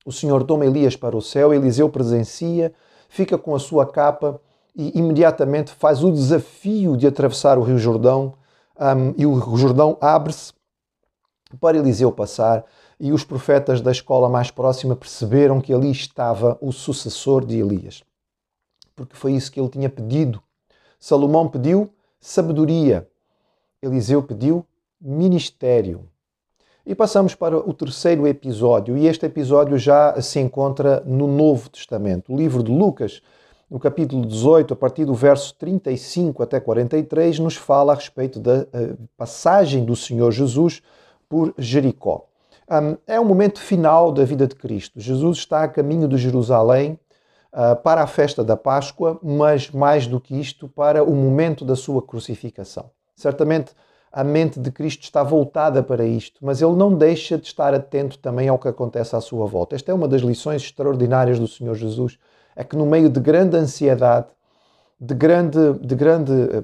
o 0.05 0.11
Senhor 0.11 0.43
toma 0.43 0.65
Elias 0.65 0.95
para 0.95 1.15
o 1.15 1.21
céu, 1.21 1.53
Eliseu 1.53 1.89
presencia, 1.89 2.73
fica 3.09 3.37
com 3.37 3.53
a 3.53 3.59
sua 3.59 3.85
capa 3.85 4.39
e 4.77 4.99
imediatamente 4.99 5.71
faz 5.71 6.03
o 6.03 6.11
desafio 6.11 6.95
de 6.95 7.07
atravessar 7.07 7.57
o 7.57 7.63
Rio 7.63 7.79
Jordão. 7.79 8.35
Um, 8.79 9.13
e 9.17 9.25
o 9.25 9.57
Jordão 9.57 9.97
abre-se 9.99 10.53
para 11.59 11.77
Eliseu 11.77 12.11
passar. 12.11 12.63
E 12.99 13.11
os 13.11 13.23
profetas 13.23 13.81
da 13.81 13.91
escola 13.91 14.29
mais 14.29 14.51
próxima 14.51 14.95
perceberam 14.95 15.59
que 15.59 15.73
ali 15.73 15.89
estava 15.89 16.57
o 16.61 16.71
sucessor 16.71 17.43
de 17.43 17.57
Elias, 17.59 18.03
porque 18.95 19.15
foi 19.15 19.33
isso 19.33 19.51
que 19.51 19.59
ele 19.59 19.69
tinha 19.69 19.89
pedido. 19.89 20.41
Salomão 20.99 21.47
pediu 21.47 21.91
sabedoria, 22.19 23.07
Eliseu 23.81 24.23
pediu 24.23 24.65
ministério. 24.99 26.09
E 26.83 26.95
passamos 26.95 27.35
para 27.35 27.57
o 27.57 27.73
terceiro 27.73 28.25
episódio, 28.25 28.97
e 28.97 29.07
este 29.07 29.25
episódio 29.25 29.77
já 29.77 30.19
se 30.21 30.39
encontra 30.39 31.03
no 31.05 31.27
Novo 31.27 31.69
Testamento. 31.69 32.33
O 32.33 32.37
livro 32.37 32.63
de 32.63 32.71
Lucas, 32.71 33.21
no 33.69 33.79
capítulo 33.79 34.25
18, 34.25 34.73
a 34.73 34.77
partir 34.77 35.05
do 35.05 35.13
verso 35.13 35.53
35 35.55 36.41
até 36.41 36.59
43, 36.59 37.39
nos 37.39 37.55
fala 37.55 37.91
a 37.91 37.95
respeito 37.95 38.39
da 38.39 38.65
eh, 38.71 38.95
passagem 39.17 39.83
do 39.83 39.95
Senhor 39.95 40.31
Jesus 40.31 40.81
por 41.27 41.53
Jericó. 41.57 42.25
é 43.05 43.19
o 43.19 43.25
momento 43.25 43.59
final 43.59 44.11
da 44.11 44.23
vida 44.23 44.47
de 44.47 44.55
Cristo. 44.55 44.99
Jesus 44.99 45.39
está 45.39 45.63
a 45.63 45.67
caminho 45.67 46.07
de 46.07 46.17
Jerusalém 46.17 46.97
ah, 47.51 47.75
para 47.75 48.03
a 48.03 48.07
festa 48.07 48.43
da 48.43 48.55
Páscoa, 48.55 49.19
mas 49.21 49.71
mais 49.71 50.07
do 50.07 50.19
que 50.19 50.39
isto, 50.39 50.67
para 50.67 51.03
o 51.03 51.15
momento 51.15 51.65
da 51.65 51.75
sua 51.75 52.01
crucificação. 52.01 52.89
Certamente 53.15 53.71
a 54.11 54.23
mente 54.23 54.59
de 54.59 54.71
Cristo 54.71 55.03
está 55.03 55.23
voltada 55.23 55.83
para 55.83 56.05
isto, 56.05 56.39
mas 56.41 56.61
ele 56.61 56.75
não 56.75 56.93
deixa 56.93 57.37
de 57.37 57.47
estar 57.47 57.73
atento 57.73 58.17
também 58.19 58.47
ao 58.47 58.57
que 58.57 58.67
acontece 58.67 59.15
à 59.15 59.21
sua 59.21 59.45
volta. 59.45 59.75
Esta 59.75 59.91
é 59.91 59.93
uma 59.95 60.07
das 60.07 60.21
lições 60.21 60.61
extraordinárias 60.61 61.39
do 61.39 61.47
Senhor 61.47 61.75
Jesus, 61.75 62.17
é 62.57 62.63
que 62.63 62.75
no 62.75 62.87
meio 62.87 63.07
de 63.07 63.19
grande 63.19 63.55
ansiedade, 63.55 64.27
de 64.99 65.13
grande, 65.13 65.73
de 65.79 65.95
grande 65.95 66.31
uh, 66.31 66.63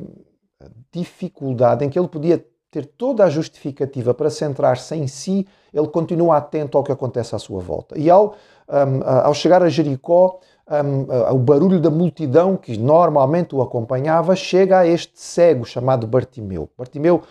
dificuldade, 0.92 1.86
em 1.86 1.90
que 1.90 1.98
ele 1.98 2.08
podia 2.08 2.44
ter 2.72 2.88
toda 2.88 3.24
a 3.24 3.30
justificativa 3.30 4.16
para 4.16 4.32
centrar-se 4.32 4.96
em 4.96 5.06
si, 5.06 5.48
ele 5.72 5.88
continua 5.88 6.38
atento 6.38 6.76
ao 6.76 6.84
que 6.84 6.92
acontece 6.92 7.36
à 7.36 7.40
sua 7.40 7.62
volta. 7.62 7.98
E 7.98 8.10
ao, 8.10 8.34
um, 8.68 9.04
ao 9.06 9.34
chegar 9.36 9.62
a 9.62 9.70
Jericó, 9.70 10.40
um, 10.68 11.36
o 11.36 11.38
barulho 11.38 11.80
da 11.80 11.92
multidão 11.92 12.58
que 12.58 12.76
normalmente 12.76 13.54
o 13.54 13.62
acompanhava 13.62 14.36
chega 14.36 14.80
a 14.80 14.88
este 14.88 15.20
cego 15.20 15.64
chamado 15.64 16.08
Bartimeu. 16.08 16.68
Bartimeu 16.76 17.22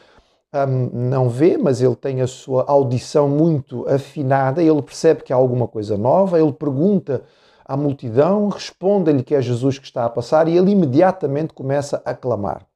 um, 0.54 1.08
não 1.08 1.28
vê, 1.28 1.58
mas 1.58 1.82
ele 1.82 1.96
tem 1.96 2.20
a 2.20 2.28
sua 2.28 2.64
audição 2.68 3.28
muito 3.28 3.84
afinada, 3.88 4.62
ele 4.62 4.82
percebe 4.82 5.24
que 5.24 5.32
há 5.32 5.36
alguma 5.36 5.66
coisa 5.66 5.96
nova, 5.96 6.38
ele 6.40 6.52
pergunta 6.52 7.22
à 7.64 7.76
multidão, 7.76 8.48
responde-lhe 8.48 9.22
que 9.22 9.34
é 9.34 9.42
Jesus 9.42 9.78
que 9.78 9.86
está 9.86 10.04
a 10.04 10.10
passar 10.10 10.48
e 10.48 10.56
ele 10.56 10.70
imediatamente 10.70 11.52
começa 11.52 12.02
a 12.04 12.14
clamar. 12.14 12.66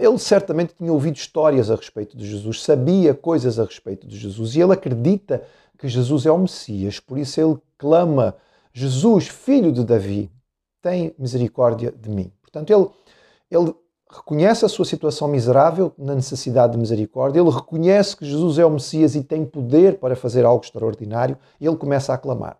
Ele 0.00 0.18
certamente 0.18 0.74
tinha 0.74 0.92
ouvido 0.92 1.16
histórias 1.16 1.70
a 1.70 1.74
respeito 1.74 2.16
de 2.16 2.26
Jesus, 2.26 2.62
sabia 2.62 3.12
coisas 3.12 3.58
a 3.58 3.64
respeito 3.64 4.06
de 4.06 4.16
Jesus 4.16 4.54
e 4.54 4.60
ele 4.60 4.72
acredita 4.72 5.42
que 5.78 5.88
Jesus 5.88 6.24
é 6.24 6.32
o 6.32 6.38
Messias, 6.38 6.98
por 6.98 7.18
isso 7.18 7.40
ele 7.40 7.58
clama: 7.76 8.36
Jesus, 8.72 9.28
filho 9.28 9.70
de 9.70 9.84
Davi, 9.84 10.30
tem 10.80 11.14
misericórdia 11.18 11.92
de 11.92 12.08
mim. 12.08 12.32
Portanto, 12.40 12.70
ele, 12.70 12.88
ele 13.50 13.74
reconhece 14.10 14.64
a 14.64 14.68
sua 14.68 14.84
situação 14.84 15.28
miserável 15.28 15.92
na 15.98 16.14
necessidade 16.14 16.72
de 16.72 16.78
misericórdia, 16.78 17.40
ele 17.40 17.50
reconhece 17.50 18.16
que 18.16 18.24
Jesus 18.24 18.58
é 18.58 18.64
o 18.64 18.70
Messias 18.70 19.14
e 19.14 19.22
tem 19.22 19.44
poder 19.44 19.98
para 19.98 20.16
fazer 20.16 20.44
algo 20.44 20.64
extraordinário 20.64 21.36
e 21.60 21.66
ele 21.66 21.76
começa 21.76 22.14
a 22.14 22.18
clamar. 22.18 22.58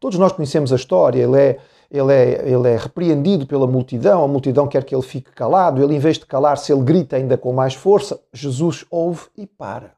Todos 0.00 0.18
nós 0.18 0.32
conhecemos 0.32 0.72
a 0.72 0.76
história, 0.76 1.22
ele 1.22 1.40
é, 1.40 1.58
ele 1.90 2.12
é, 2.12 2.48
ele 2.48 2.68
é 2.68 2.76
repreendido 2.76 3.46
pela 3.46 3.66
multidão, 3.66 4.22
a 4.22 4.28
multidão 4.28 4.68
quer 4.68 4.84
que 4.84 4.94
ele 4.94 5.02
fique 5.02 5.30
calado, 5.32 5.82
ele 5.82 5.94
em 5.94 5.98
vez 5.98 6.18
de 6.18 6.26
calar-se, 6.26 6.72
ele 6.72 6.82
grita 6.82 7.16
ainda 7.16 7.36
com 7.36 7.52
mais 7.52 7.74
força, 7.74 8.20
Jesus 8.32 8.84
ouve 8.90 9.26
e 9.36 9.46
para. 9.46 9.92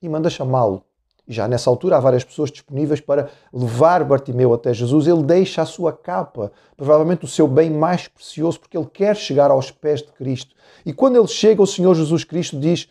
E 0.00 0.08
manda 0.08 0.30
chamá-lo. 0.30 0.84
Já 1.28 1.46
nessa 1.46 1.68
altura 1.68 1.98
há 1.98 2.00
várias 2.00 2.24
pessoas 2.24 2.50
disponíveis 2.50 3.02
para 3.02 3.28
levar 3.52 4.02
Bartimeu 4.02 4.54
até 4.54 4.72
Jesus. 4.72 5.06
Ele 5.06 5.22
deixa 5.22 5.60
a 5.60 5.66
sua 5.66 5.92
capa, 5.92 6.50
provavelmente 6.74 7.26
o 7.26 7.28
seu 7.28 7.46
bem 7.46 7.68
mais 7.68 8.08
precioso, 8.08 8.58
porque 8.58 8.78
ele 8.78 8.86
quer 8.86 9.14
chegar 9.14 9.50
aos 9.50 9.70
pés 9.70 10.00
de 10.00 10.10
Cristo. 10.12 10.56
E 10.86 10.92
quando 10.92 11.16
ele 11.16 11.28
chega, 11.28 11.60
o 11.60 11.66
Senhor 11.66 11.94
Jesus 11.94 12.24
Cristo 12.24 12.58
diz: 12.58 12.88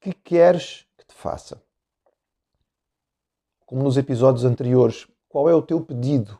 Que 0.00 0.14
queres 0.14 0.86
que 0.96 1.04
te 1.04 1.14
faça? 1.14 1.60
Como 3.66 3.82
nos 3.82 3.96
episódios 3.96 4.44
anteriores, 4.44 5.06
qual 5.28 5.48
é 5.48 5.54
o 5.54 5.62
teu 5.62 5.80
pedido? 5.80 6.38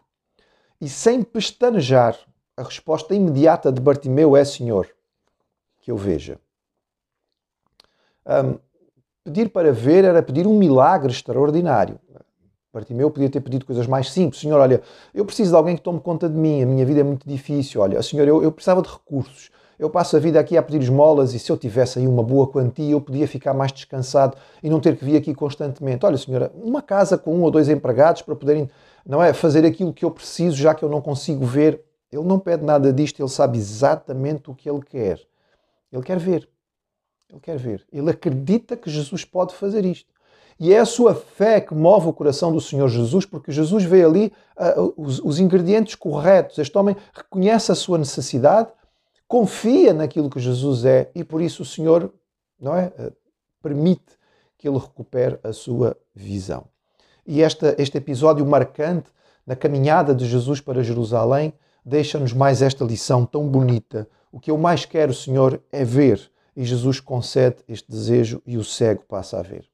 E 0.80 0.88
sem 0.88 1.22
pestanejar, 1.22 2.18
a 2.56 2.62
resposta 2.62 3.14
imediata 3.14 3.72
de 3.72 3.80
Bartimeu 3.80 4.36
é: 4.36 4.44
Senhor, 4.44 4.88
que 5.80 5.90
eu 5.90 5.96
veja. 5.96 6.38
Um, 8.26 8.58
Pedir 9.24 9.48
para 9.48 9.72
ver 9.72 10.04
era 10.04 10.22
pedir 10.22 10.46
um 10.46 10.58
milagre 10.58 11.10
extraordinário. 11.10 11.98
Bartimeu 12.70 13.10
podia 13.10 13.30
ter 13.30 13.40
pedido 13.40 13.64
coisas 13.64 13.86
mais 13.86 14.12
simples. 14.12 14.42
Senhor, 14.42 14.60
olha, 14.60 14.82
eu 15.14 15.24
preciso 15.24 15.50
de 15.50 15.56
alguém 15.56 15.76
que 15.76 15.82
tome 15.82 15.98
conta 15.98 16.28
de 16.28 16.36
mim, 16.36 16.62
a 16.62 16.66
minha 16.66 16.84
vida 16.84 17.00
é 17.00 17.02
muito 17.02 17.26
difícil. 17.26 17.80
Olha, 17.80 18.02
Senhor, 18.02 18.28
eu, 18.28 18.42
eu 18.42 18.52
precisava 18.52 18.82
de 18.82 18.88
recursos. 18.90 19.50
Eu 19.78 19.90
passo 19.90 20.16
a 20.16 20.20
vida 20.20 20.38
aqui 20.38 20.56
a 20.56 20.62
pedir 20.62 20.82
esmolas 20.82 21.34
e 21.34 21.38
se 21.38 21.50
eu 21.50 21.56
tivesse 21.56 21.98
aí 21.98 22.06
uma 22.06 22.22
boa 22.22 22.46
quantia, 22.46 22.92
eu 22.92 23.00
podia 23.00 23.26
ficar 23.26 23.54
mais 23.54 23.72
descansado 23.72 24.36
e 24.62 24.70
não 24.70 24.80
ter 24.80 24.96
que 24.96 25.04
vir 25.04 25.16
aqui 25.16 25.34
constantemente. 25.34 26.04
Olha, 26.06 26.16
Senhora, 26.16 26.52
uma 26.54 26.80
casa 26.80 27.18
com 27.18 27.34
um 27.34 27.42
ou 27.42 27.50
dois 27.50 27.68
empregados 27.68 28.22
para 28.22 28.36
poderem, 28.36 28.70
não 29.06 29.22
é, 29.22 29.32
fazer 29.32 29.64
aquilo 29.64 29.92
que 29.92 30.04
eu 30.04 30.10
preciso, 30.10 30.56
já 30.56 30.74
que 30.74 30.84
eu 30.84 30.88
não 30.88 31.00
consigo 31.00 31.44
ver. 31.44 31.80
Ele 32.12 32.24
não 32.24 32.38
pede 32.38 32.64
nada 32.64 32.92
disto, 32.92 33.20
ele 33.20 33.28
sabe 33.28 33.58
exatamente 33.58 34.50
o 34.50 34.54
que 34.54 34.70
ele 34.70 34.82
quer. 34.82 35.20
Ele 35.92 36.02
quer 36.02 36.18
ver. 36.18 36.48
Ele 37.30 37.40
quer 37.40 37.56
ver. 37.56 37.84
Ele 37.92 38.10
acredita 38.10 38.76
que 38.76 38.88
Jesus 38.88 39.24
pode 39.24 39.54
fazer 39.54 39.84
isto. 39.84 40.14
E 40.58 40.72
é 40.72 40.78
a 40.78 40.84
sua 40.84 41.14
fé 41.14 41.60
que 41.60 41.74
move 41.74 42.08
o 42.08 42.12
coração 42.12 42.52
do 42.52 42.60
Senhor 42.60 42.88
Jesus, 42.88 43.26
porque 43.26 43.50
Jesus 43.50 43.84
vê 43.84 44.04
ali 44.04 44.32
uh, 44.56 44.94
os, 44.96 45.18
os, 45.18 45.40
ingredientes 45.40 45.96
corretos. 45.96 46.58
Este 46.58 46.76
homem 46.78 46.96
reconhece 47.12 47.72
a 47.72 47.74
sua 47.74 47.98
necessidade, 47.98 48.68
confia 49.26 49.92
naquilo 49.92 50.30
que 50.30 50.40
Jesus 50.40 50.84
é 50.84 51.10
e 51.14 51.24
por 51.24 51.40
isso 51.40 51.62
o 51.62 51.66
Senhor 51.66 52.12
não 52.60 52.76
é, 52.76 52.86
uh, 52.86 53.12
permite 53.62 54.18
que 54.56 54.68
ele 54.68 54.78
recupere 54.78 55.38
a 55.42 55.52
sua 55.52 55.96
visão. 56.14 56.66
E 57.26 57.42
esta, 57.42 57.74
este 57.78 57.98
episódio 57.98 58.44
marcante 58.46 59.08
na 59.46 59.56
caminhada 59.56 60.14
de 60.14 60.26
Jesus 60.26 60.60
para 60.60 60.82
Jerusalém 60.82 61.52
deixa-nos 61.84 62.32
mais 62.32 62.62
esta 62.62 62.84
lição 62.84 63.26
tão 63.26 63.48
bonita. 63.48 64.08
O 64.32 64.40
que 64.40 64.50
eu 64.50 64.58
mais 64.58 64.84
quero, 64.84 65.12
Senhor, 65.12 65.60
é 65.70 65.84
ver 65.84 66.30
e 66.56 66.64
Jesus 66.64 67.00
concede 67.00 67.56
este 67.68 67.90
desejo 67.90 68.40
e 68.46 68.56
o 68.56 68.64
cego 68.64 69.04
passa 69.04 69.38
a 69.38 69.42
ver. 69.42 69.68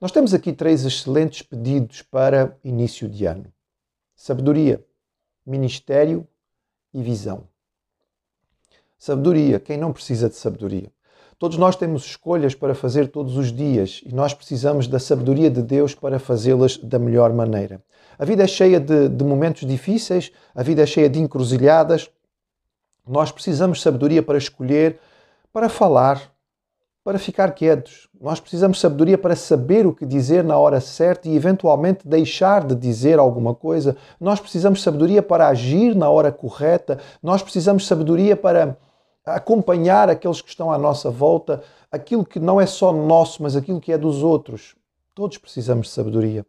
Nós 0.00 0.10
temos 0.10 0.34
aqui 0.34 0.52
três 0.52 0.84
excelentes 0.84 1.42
pedidos 1.42 2.02
para 2.02 2.58
início 2.64 3.08
de 3.08 3.24
ano: 3.24 3.52
sabedoria, 4.16 4.84
ministério 5.46 6.26
e 6.92 7.02
visão. 7.02 7.51
Sabedoria, 9.04 9.58
quem 9.58 9.76
não 9.76 9.92
precisa 9.92 10.28
de 10.28 10.36
sabedoria? 10.36 10.88
Todos 11.36 11.58
nós 11.58 11.74
temos 11.74 12.04
escolhas 12.04 12.54
para 12.54 12.72
fazer 12.72 13.08
todos 13.08 13.36
os 13.36 13.52
dias 13.52 14.00
e 14.06 14.14
nós 14.14 14.32
precisamos 14.32 14.86
da 14.86 15.00
sabedoria 15.00 15.50
de 15.50 15.60
Deus 15.60 15.92
para 15.92 16.20
fazê-las 16.20 16.76
da 16.76 17.00
melhor 17.00 17.32
maneira. 17.32 17.82
A 18.16 18.24
vida 18.24 18.44
é 18.44 18.46
cheia 18.46 18.78
de, 18.78 19.08
de 19.08 19.24
momentos 19.24 19.66
difíceis, 19.66 20.30
a 20.54 20.62
vida 20.62 20.82
é 20.82 20.86
cheia 20.86 21.10
de 21.10 21.18
encruzilhadas. 21.18 22.08
Nós 23.04 23.32
precisamos 23.32 23.78
de 23.78 23.82
sabedoria 23.82 24.22
para 24.22 24.38
escolher 24.38 25.00
para 25.52 25.68
falar, 25.68 26.32
para 27.02 27.18
ficar 27.18 27.50
quietos. 27.56 28.08
Nós 28.20 28.38
precisamos 28.38 28.76
de 28.76 28.82
sabedoria 28.82 29.18
para 29.18 29.34
saber 29.34 29.84
o 29.84 29.92
que 29.92 30.06
dizer 30.06 30.44
na 30.44 30.56
hora 30.56 30.80
certa 30.80 31.28
e 31.28 31.34
eventualmente 31.34 32.06
deixar 32.06 32.64
de 32.64 32.76
dizer 32.76 33.18
alguma 33.18 33.52
coisa. 33.52 33.96
Nós 34.20 34.38
precisamos 34.38 34.78
de 34.78 34.84
sabedoria 34.84 35.24
para 35.24 35.48
agir 35.48 35.92
na 35.96 36.08
hora 36.08 36.30
correta. 36.30 37.00
Nós 37.20 37.42
precisamos 37.42 37.82
de 37.82 37.88
sabedoria 37.88 38.36
para 38.36 38.76
acompanhar 39.24 40.08
aqueles 40.10 40.40
que 40.40 40.48
estão 40.48 40.72
à 40.72 40.78
nossa 40.78 41.10
volta, 41.10 41.62
aquilo 41.90 42.24
que 42.24 42.40
não 42.40 42.60
é 42.60 42.66
só 42.66 42.92
nosso, 42.92 43.42
mas 43.42 43.56
aquilo 43.56 43.80
que 43.80 43.92
é 43.92 43.98
dos 43.98 44.22
outros. 44.22 44.74
Todos 45.14 45.38
precisamos 45.38 45.88
de 45.88 45.92
sabedoria. 45.92 46.46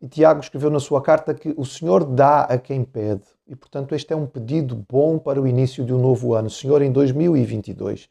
E 0.00 0.08
Tiago 0.08 0.40
escreveu 0.40 0.70
na 0.70 0.80
sua 0.80 1.02
carta 1.02 1.34
que 1.34 1.54
o 1.56 1.64
Senhor 1.64 2.04
dá 2.04 2.42
a 2.42 2.58
quem 2.58 2.82
pede. 2.84 3.22
E, 3.46 3.54
portanto, 3.54 3.94
este 3.94 4.12
é 4.12 4.16
um 4.16 4.26
pedido 4.26 4.84
bom 4.88 5.18
para 5.18 5.40
o 5.40 5.46
início 5.46 5.84
de 5.84 5.92
um 5.92 6.00
novo 6.00 6.34
ano. 6.34 6.48
Senhor, 6.48 6.80
em 6.80 6.90
2022, 6.90 8.08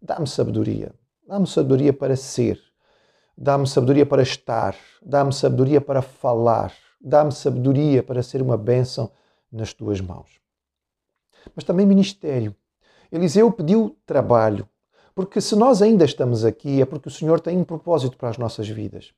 Dá-me 0.00 0.26
sabedoria. 0.26 0.92
Dá-me 1.26 1.46
sabedoria 1.46 1.92
para 1.92 2.16
ser. 2.16 2.60
Dá-me 3.36 3.66
sabedoria 3.66 4.06
para 4.06 4.22
estar. 4.22 4.76
Dá-me 5.02 5.32
sabedoria 5.32 5.80
para 5.80 6.02
falar. 6.02 6.72
Dá-me 7.00 7.32
sabedoria 7.32 8.02
para 8.02 8.22
ser 8.22 8.42
uma 8.42 8.56
bênção 8.56 9.10
nas 9.50 9.72
tuas 9.72 10.00
mãos. 10.00 10.40
Mas 11.54 11.64
também 11.64 11.86
ministério. 11.86 12.54
Eliseu 13.10 13.50
pediu 13.50 13.96
trabalho. 14.04 14.68
Porque 15.14 15.40
se 15.40 15.56
nós 15.56 15.80
ainda 15.80 16.04
estamos 16.04 16.44
aqui 16.44 16.80
é 16.82 16.84
porque 16.84 17.08
o 17.08 17.10
Senhor 17.10 17.40
tem 17.40 17.56
um 17.56 17.64
propósito 17.64 18.16
para 18.16 18.28
as 18.28 18.38
nossas 18.38 18.68
vidas. 18.68 19.12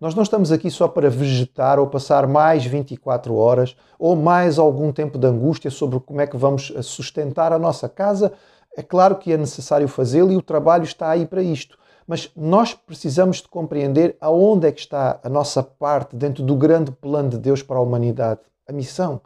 Nós 0.00 0.14
não 0.14 0.22
estamos 0.22 0.50
aqui 0.50 0.70
só 0.70 0.88
para 0.88 1.10
vegetar 1.10 1.78
ou 1.78 1.86
passar 1.86 2.26
mais 2.26 2.64
24 2.64 3.34
horas 3.34 3.76
ou 3.98 4.16
mais 4.16 4.58
algum 4.58 4.92
tempo 4.92 5.18
de 5.18 5.26
angústia 5.26 5.70
sobre 5.70 6.00
como 6.00 6.20
é 6.20 6.26
que 6.26 6.36
vamos 6.36 6.72
sustentar 6.82 7.52
a 7.52 7.58
nossa 7.58 7.88
casa 7.88 8.32
é 8.76 8.82
claro 8.82 9.16
que 9.16 9.32
é 9.32 9.36
necessário 9.36 9.88
fazê-lo 9.88 10.32
e 10.32 10.36
o 10.36 10.42
trabalho 10.42 10.84
está 10.84 11.10
aí 11.10 11.26
para 11.26 11.42
isto. 11.42 11.78
Mas 12.06 12.30
nós 12.36 12.72
precisamos 12.74 13.38
de 13.38 13.48
compreender 13.48 14.16
aonde 14.20 14.66
é 14.66 14.72
que 14.72 14.80
está 14.80 15.20
a 15.22 15.28
nossa 15.28 15.62
parte 15.62 16.16
dentro 16.16 16.42
do 16.42 16.56
grande 16.56 16.90
plano 16.90 17.30
de 17.30 17.38
Deus 17.38 17.62
para 17.62 17.76
a 17.76 17.80
humanidade. 17.80 18.40
A 18.66 18.72
missão. 18.72 19.20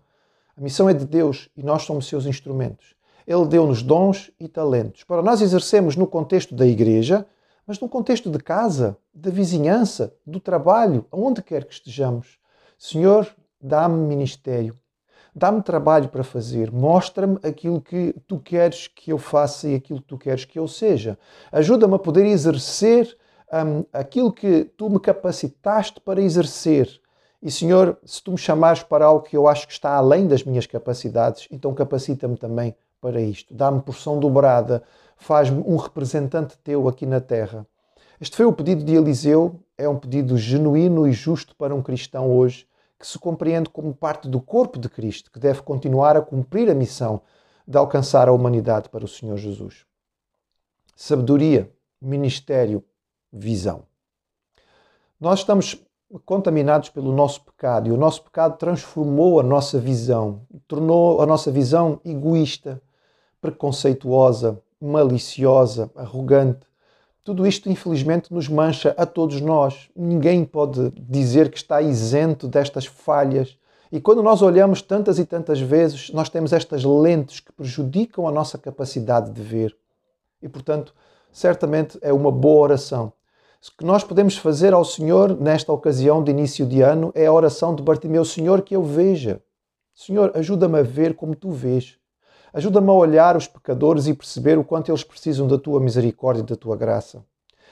A 0.56 0.60
missão 0.60 0.88
é 0.88 0.94
de 0.94 1.04
Deus 1.04 1.48
e 1.56 1.62
nós 1.62 1.82
somos 1.82 2.06
seus 2.06 2.26
instrumentos. 2.26 2.93
Ele 3.26 3.46
deu-nos 3.46 3.82
dons 3.82 4.30
e 4.38 4.48
talentos 4.48 5.04
para 5.04 5.22
nós 5.22 5.40
exercemos 5.40 5.96
no 5.96 6.06
contexto 6.06 6.54
da 6.54 6.66
igreja, 6.66 7.26
mas 7.66 7.80
no 7.80 7.88
contexto 7.88 8.30
de 8.30 8.38
casa, 8.38 8.96
da 9.12 9.30
vizinhança, 9.30 10.14
do 10.26 10.38
trabalho, 10.38 11.06
aonde 11.10 11.42
quer 11.42 11.64
que 11.64 11.72
estejamos. 11.72 12.38
Senhor, 12.78 13.26
dá-me 13.60 13.96
ministério, 14.06 14.76
Dá-me 15.36 15.60
trabalho 15.62 16.08
para 16.08 16.22
fazer, 16.22 16.70
mostra-me 16.70 17.40
aquilo 17.42 17.80
que 17.80 18.14
tu 18.24 18.38
queres 18.38 18.86
que 18.86 19.12
eu 19.12 19.18
faça 19.18 19.68
e 19.68 19.74
aquilo 19.74 20.00
que 20.00 20.06
tu 20.06 20.16
queres 20.16 20.44
que 20.44 20.56
eu 20.56 20.68
seja. 20.68 21.18
Ajuda-me 21.50 21.96
a 21.96 21.98
poder 21.98 22.24
exercer 22.24 23.18
um, 23.52 23.84
aquilo 23.92 24.32
que 24.32 24.64
tu 24.76 24.88
me 24.88 25.00
capacitaste 25.00 26.00
para 26.00 26.22
exercer. 26.22 26.88
E 27.42 27.50
Senhor, 27.50 27.98
se 28.04 28.22
tu 28.22 28.30
me 28.30 28.38
chamares 28.38 28.84
para 28.84 29.06
algo 29.06 29.24
que 29.24 29.36
eu 29.36 29.48
acho 29.48 29.66
que 29.66 29.72
está 29.72 29.96
além 29.96 30.28
das 30.28 30.44
minhas 30.44 30.66
capacidades, 30.66 31.48
então 31.50 31.74
capacita-me 31.74 32.36
também 32.36 32.76
para 33.04 33.20
isto. 33.20 33.52
Dá-me 33.52 33.82
porção 33.82 34.18
dobrada, 34.18 34.82
faz-me 35.18 35.62
um 35.66 35.76
representante 35.76 36.56
teu 36.64 36.88
aqui 36.88 37.04
na 37.04 37.20
terra. 37.20 37.66
Este 38.18 38.34
foi 38.34 38.46
o 38.46 38.52
pedido 38.52 38.82
de 38.82 38.94
Eliseu, 38.94 39.60
é 39.76 39.86
um 39.86 39.98
pedido 39.98 40.38
genuíno 40.38 41.06
e 41.06 41.12
justo 41.12 41.54
para 41.54 41.74
um 41.74 41.82
cristão 41.82 42.34
hoje 42.34 42.66
que 42.98 43.06
se 43.06 43.18
compreende 43.18 43.68
como 43.68 43.94
parte 43.94 44.26
do 44.26 44.40
corpo 44.40 44.78
de 44.78 44.88
Cristo, 44.88 45.30
que 45.30 45.38
deve 45.38 45.60
continuar 45.60 46.16
a 46.16 46.22
cumprir 46.22 46.70
a 46.70 46.74
missão 46.74 47.20
de 47.68 47.76
alcançar 47.76 48.26
a 48.26 48.32
humanidade 48.32 48.88
para 48.88 49.04
o 49.04 49.08
Senhor 49.08 49.36
Jesus. 49.36 49.84
Sabedoria, 50.96 51.70
ministério, 52.00 52.82
visão. 53.30 53.82
Nós 55.20 55.40
estamos 55.40 55.76
contaminados 56.24 56.88
pelo 56.88 57.12
nosso 57.12 57.44
pecado 57.44 57.86
e 57.88 57.92
o 57.92 57.98
nosso 57.98 58.22
pecado 58.22 58.56
transformou 58.56 59.40
a 59.40 59.42
nossa 59.42 59.78
visão, 59.78 60.40
tornou 60.66 61.20
a 61.20 61.26
nossa 61.26 61.50
visão 61.50 62.00
egoísta, 62.02 62.80
preconceituosa, 63.50 64.58
maliciosa, 64.80 65.90
arrogante. 65.94 66.66
Tudo 67.22 67.46
isto, 67.46 67.70
infelizmente, 67.70 68.32
nos 68.32 68.48
mancha 68.48 68.94
a 68.96 69.04
todos 69.04 69.40
nós. 69.40 69.90
Ninguém 69.94 70.44
pode 70.44 70.90
dizer 70.98 71.50
que 71.50 71.58
está 71.58 71.82
isento 71.82 72.48
destas 72.48 72.86
falhas. 72.86 73.56
E 73.92 74.00
quando 74.00 74.22
nós 74.22 74.40
olhamos 74.40 74.80
tantas 74.80 75.18
e 75.18 75.26
tantas 75.26 75.60
vezes, 75.60 76.10
nós 76.10 76.28
temos 76.28 76.52
estas 76.52 76.84
lentes 76.84 77.40
que 77.40 77.52
prejudicam 77.52 78.26
a 78.26 78.32
nossa 78.32 78.56
capacidade 78.56 79.30
de 79.30 79.42
ver. 79.42 79.76
E, 80.42 80.48
portanto, 80.48 80.94
certamente 81.30 81.98
é 82.00 82.12
uma 82.12 82.32
boa 82.32 82.62
oração 82.62 83.12
o 83.72 83.78
que 83.78 83.84
nós 83.84 84.04
podemos 84.04 84.36
fazer 84.36 84.74
ao 84.74 84.84
Senhor 84.84 85.40
nesta 85.40 85.72
ocasião 85.72 86.22
de 86.22 86.30
início 86.30 86.66
de 86.66 86.82
ano 86.82 87.10
é 87.14 87.24
a 87.26 87.32
oração 87.32 87.74
de 87.74 87.82
Bartimeu: 87.82 88.22
Senhor, 88.22 88.60
que 88.60 88.76
eu 88.76 88.82
veja. 88.82 89.40
Senhor, 89.94 90.32
ajuda-me 90.34 90.80
a 90.80 90.82
ver 90.82 91.14
como 91.14 91.34
tu 91.34 91.50
vês. 91.50 91.96
Ajuda-me 92.54 92.88
a 92.88 92.92
olhar 92.92 93.36
os 93.36 93.48
pecadores 93.48 94.06
e 94.06 94.14
perceber 94.14 94.56
o 94.56 94.62
quanto 94.62 94.88
eles 94.88 95.02
precisam 95.02 95.48
da 95.48 95.58
tua 95.58 95.80
misericórdia 95.80 96.40
e 96.40 96.46
da 96.46 96.54
tua 96.54 96.76
graça. 96.76 97.24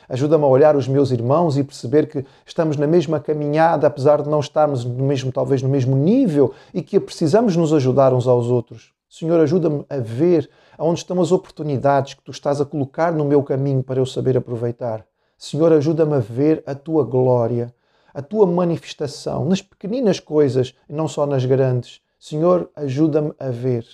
Ajuda-me 0.09 0.43
a 0.43 0.49
olhar 0.49 0.75
os 0.75 0.89
meus 0.89 1.13
irmãos 1.13 1.57
e 1.57 1.63
perceber 1.63 2.09
que 2.09 2.25
estamos 2.45 2.77
na 2.77 2.85
mesma 2.85 3.21
caminhada, 3.21 3.87
apesar 3.87 4.21
de 4.21 4.29
não 4.29 4.41
estarmos 4.41 4.85
no 4.85 5.05
mesmo, 5.05 5.31
talvez 5.31 5.63
no 5.63 5.69
mesmo 5.69 5.95
nível, 5.95 6.53
e 6.75 6.83
que 6.83 6.99
precisamos 6.99 7.55
nos 7.55 7.73
ajudar 7.73 8.13
uns 8.13 8.27
aos 8.27 8.49
outros. 8.49 8.93
Senhor, 9.09 9.39
ajuda-me 9.39 9.85
a 9.89 9.99
ver 9.99 10.51
aonde 10.77 10.99
estão 10.99 11.21
as 11.21 11.31
oportunidades 11.31 12.15
que 12.15 12.25
tu 12.25 12.33
estás 12.33 12.61
a 12.61 12.65
colocar 12.65 13.13
no 13.13 13.25
meu 13.25 13.41
caminho 13.45 13.85
para 13.85 14.01
eu 14.01 14.07
saber 14.07 14.37
aproveitar. 14.37 15.07
Senhor, 15.39 15.73
ajuda-me 15.73 16.15
a 16.15 16.19
ver 16.19 16.61
a 16.67 16.75
tua 16.75 17.05
glória, 17.05 17.73
a 18.13 18.21
tua 18.21 18.49
manifestação 18.49 19.45
nas 19.45 19.63
pequeninas 19.63 20.19
coisas 20.19 20.75
e 20.89 20.93
não 20.93 21.07
só 21.07 21.25
nas 21.25 21.45
grandes. 21.45 22.01
Senhor, 22.19 22.69
ajuda-me 22.75 23.33
a 23.39 23.49
ver. 23.49 23.87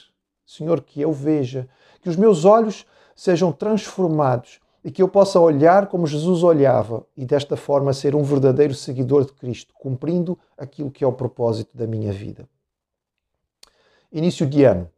Senhor, 0.48 0.80
que 0.80 0.98
eu 0.98 1.12
veja, 1.12 1.68
que 2.00 2.08
os 2.08 2.16
meus 2.16 2.46
olhos 2.46 2.86
sejam 3.14 3.52
transformados 3.52 4.60
e 4.82 4.90
que 4.90 5.02
eu 5.02 5.06
possa 5.06 5.38
olhar 5.38 5.88
como 5.88 6.06
Jesus 6.06 6.42
olhava 6.42 7.04
e 7.14 7.26
desta 7.26 7.54
forma 7.54 7.92
ser 7.92 8.14
um 8.14 8.22
verdadeiro 8.22 8.72
seguidor 8.74 9.26
de 9.26 9.34
Cristo, 9.34 9.74
cumprindo 9.74 10.38
aquilo 10.56 10.90
que 10.90 11.04
é 11.04 11.06
o 11.06 11.12
propósito 11.12 11.76
da 11.76 11.86
minha 11.86 12.14
vida. 12.14 12.48
Início 14.10 14.46
de 14.46 14.64
ano. 14.64 14.88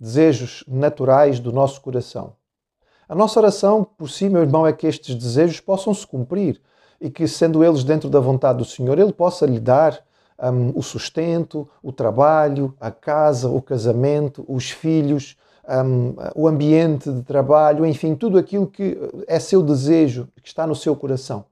Desejos 0.00 0.64
naturais 0.66 1.40
do 1.40 1.52
nosso 1.52 1.82
coração. 1.82 2.34
A 3.06 3.14
nossa 3.14 3.38
oração 3.38 3.84
por 3.84 4.08
si, 4.08 4.30
meu 4.30 4.40
irmão, 4.40 4.66
é 4.66 4.72
que 4.72 4.86
estes 4.86 5.14
desejos 5.14 5.60
possam 5.60 5.92
se 5.92 6.06
cumprir 6.06 6.58
e 6.98 7.10
que, 7.10 7.28
sendo 7.28 7.62
eles 7.62 7.84
dentro 7.84 8.08
da 8.08 8.18
vontade 8.18 8.58
do 8.58 8.64
Senhor, 8.64 8.98
Ele 8.98 9.12
possa 9.12 9.44
lhe 9.44 9.60
dar 9.60 10.02
um, 10.40 10.78
o 10.78 10.82
sustento, 10.82 11.68
o 11.82 11.92
trabalho, 11.92 12.74
a 12.80 12.90
casa, 12.90 13.48
o 13.48 13.60
casamento, 13.60 14.44
os 14.48 14.70
filhos, 14.70 15.36
um, 15.68 16.14
o 16.34 16.46
ambiente 16.46 17.10
de 17.10 17.22
trabalho, 17.22 17.84
enfim, 17.84 18.14
tudo 18.14 18.38
aquilo 18.38 18.66
que 18.66 18.96
é 19.26 19.38
seu 19.38 19.62
desejo, 19.62 20.28
que 20.42 20.48
está 20.48 20.66
no 20.66 20.74
seu 20.74 20.94
coração. 20.94 21.44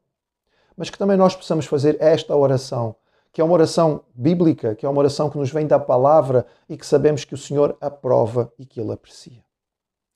Mas 0.77 0.91
que 0.91 0.99
também 0.99 1.17
nós 1.17 1.35
possamos 1.35 1.67
fazer 1.67 1.97
esta 2.01 2.37
oração, 2.37 2.97
que 3.33 3.41
é 3.41 3.45
uma 3.45 3.55
oração 3.55 4.03
bíblica, 4.15 4.75
que 4.75 4.87
é 4.87 4.89
uma 4.89 4.99
oração 4.99 5.29
que 5.29 5.39
nos 5.39 5.51
vem 5.51 5.67
da 5.67 5.79
palavra 5.79 6.47
e 6.69 6.77
que 6.77 6.87
sabemos 6.87 7.25
que 7.25 7.35
o 7.35 7.39
Senhor 7.39 7.77
aprova 7.81 8.53
e 8.59 8.65
que 8.65 8.81
Ele 8.81 8.93
aprecia. 8.93 9.43